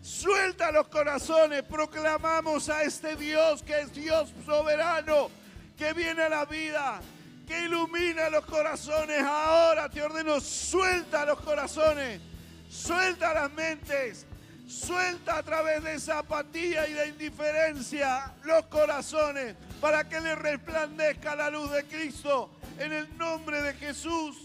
[0.03, 5.31] suelta los corazones, proclamamos a este Dios que es Dios soberano,
[5.77, 7.01] que viene a la vida,
[7.47, 12.21] que ilumina los corazones, ahora te ordeno, suelta los corazones,
[12.69, 14.27] suelta las mentes,
[14.71, 21.35] Suelta a través de esa apatía y de indiferencia los corazones para que le resplandezca
[21.35, 24.37] la luz de Cristo en el nombre de Jesús.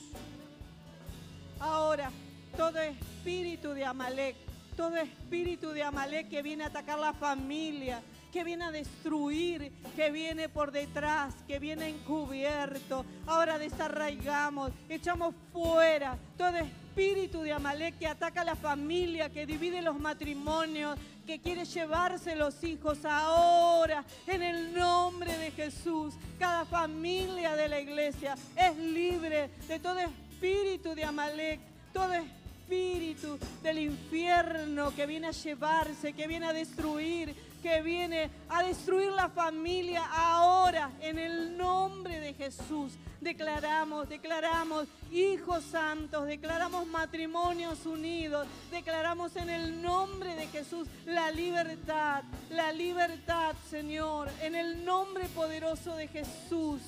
[1.60, 2.10] Ahora,
[2.58, 4.36] todo espíritu de Amalek,
[4.76, 8.02] todo espíritu de Amalek que viene a atacar la familia,
[8.34, 13.06] que viene a destruir, que viene por detrás, que viene encubierto.
[13.28, 19.82] Ahora desarraigamos, echamos fuera todo espíritu de Amalek que ataca a la familia, que divide
[19.82, 26.14] los matrimonios, que quiere llevarse los hijos ahora, en el nombre de Jesús.
[26.40, 31.60] Cada familia de la iglesia es libre de todo espíritu de Amalek,
[31.92, 37.36] todo espíritu del infierno que viene a llevarse, que viene a destruir,
[37.66, 42.94] que viene a destruir la familia ahora en el nombre de Jesús.
[43.20, 52.24] Declaramos, declaramos hijos santos, declaramos matrimonios unidos, declaramos en el nombre de Jesús la libertad,
[52.52, 56.84] la libertad, Señor, en el nombre poderoso de Jesús.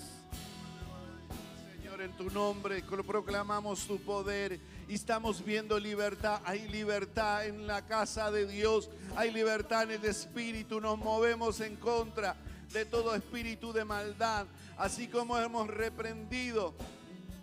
[1.99, 6.41] en tu nombre, proclamamos tu poder y estamos viendo libertad.
[6.45, 10.79] Hay libertad en la casa de Dios, hay libertad en el Espíritu.
[10.79, 12.35] Nos movemos en contra
[12.71, 14.45] de todo espíritu de maldad,
[14.77, 16.75] así como hemos reprendido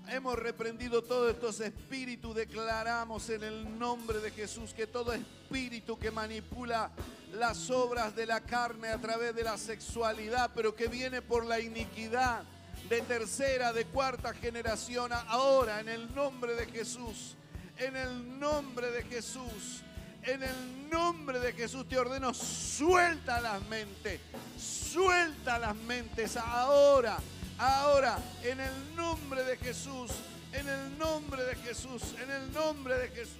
[0.08, 6.10] hemos reprendido todos estos espíritus, declaramos en el nombre de Jesús que todo espíritu que
[6.10, 6.90] manipula
[7.32, 11.58] las obras de la carne a través de la sexualidad, pero que viene por la
[11.60, 12.44] iniquidad
[12.88, 17.36] de tercera, de cuarta generación, ahora en el nombre de Jesús,
[17.78, 19.82] en el nombre de Jesús,
[20.22, 24.20] en el nombre de Jesús te ordeno, suelta las mentes,
[24.58, 27.18] suelta las mentes ahora
[27.58, 30.10] Ahora, en el nombre de Jesús,
[30.52, 33.38] en el nombre de Jesús, en el nombre de Jesús.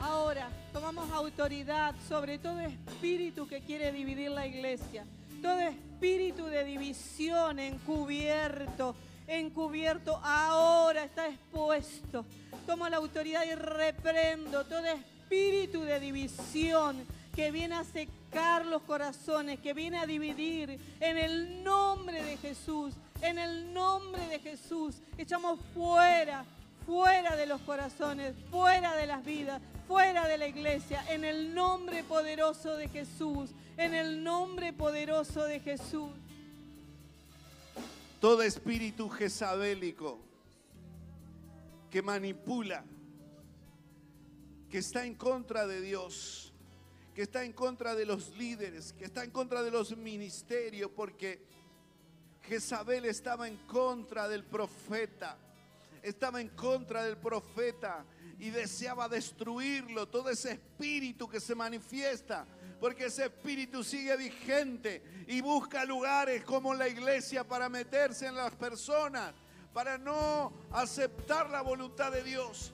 [0.00, 5.06] Ahora, tomamos autoridad sobre todo espíritu que quiere dividir la iglesia.
[5.40, 8.94] Todo espíritu de división encubierto,
[9.26, 12.26] encubierto, ahora está expuesto.
[12.66, 16.96] Tomo la autoridad y reprendo todo espíritu de división
[17.34, 20.78] que viene a secar los corazones, que viene a dividir.
[21.00, 26.44] En el nombre de Jesús, en el nombre de Jesús, echamos fuera,
[26.84, 32.04] fuera de los corazones, fuera de las vidas, fuera de la iglesia, en el nombre
[32.04, 36.10] poderoso de Jesús, en el nombre poderoso de Jesús.
[38.20, 40.18] Todo espíritu jezabélico
[41.90, 42.84] que manipula,
[44.70, 46.52] que está en contra de Dios,
[47.14, 51.42] que está en contra de los líderes, que está en contra de los ministerios, porque
[52.42, 55.36] Jezabel estaba en contra del profeta,
[56.02, 58.04] estaba en contra del profeta
[58.38, 62.46] y deseaba destruirlo, todo ese espíritu que se manifiesta,
[62.80, 68.52] porque ese espíritu sigue vigente y busca lugares como la iglesia para meterse en las
[68.54, 69.32] personas,
[69.72, 72.72] para no aceptar la voluntad de Dios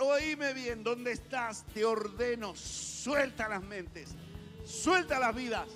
[0.00, 1.64] oíme bien, ¿dónde estás?
[1.74, 4.10] Te ordeno, suelta las mentes,
[4.64, 5.66] suelta las vidas,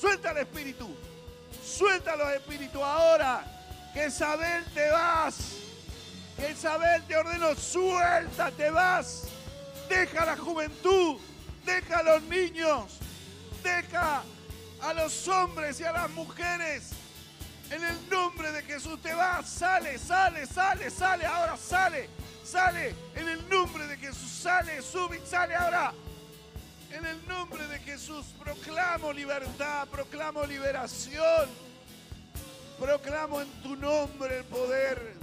[0.00, 0.88] suelta el espíritu,
[1.62, 2.82] suelta los espíritus.
[2.82, 3.44] Ahora,
[3.92, 5.54] que Isabel te vas,
[6.36, 9.24] que Isabel te ordeno, suelta, te vas.
[9.88, 11.18] Deja la juventud,
[11.64, 12.98] deja a los niños,
[13.62, 14.22] deja
[14.80, 16.90] a los hombres y a las mujeres.
[17.70, 22.08] En el nombre de Jesús te vas, sale, sale, sale, sale, ahora sale
[22.52, 25.92] sale en el nombre de Jesús, sale, sube, sale ahora.
[26.90, 31.48] En el nombre de Jesús proclamo libertad, proclamo liberación,
[32.78, 35.14] proclamo en tu nombre el poder.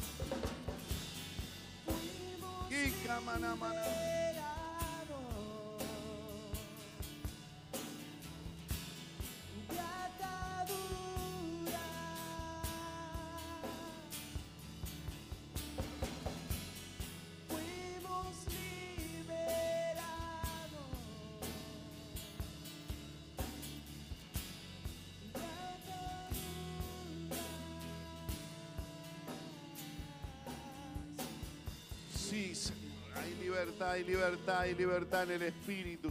[34.04, 36.10] Libertad, hay libertad en el Espíritu.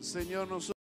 [0.00, 0.72] Señor, nosotros.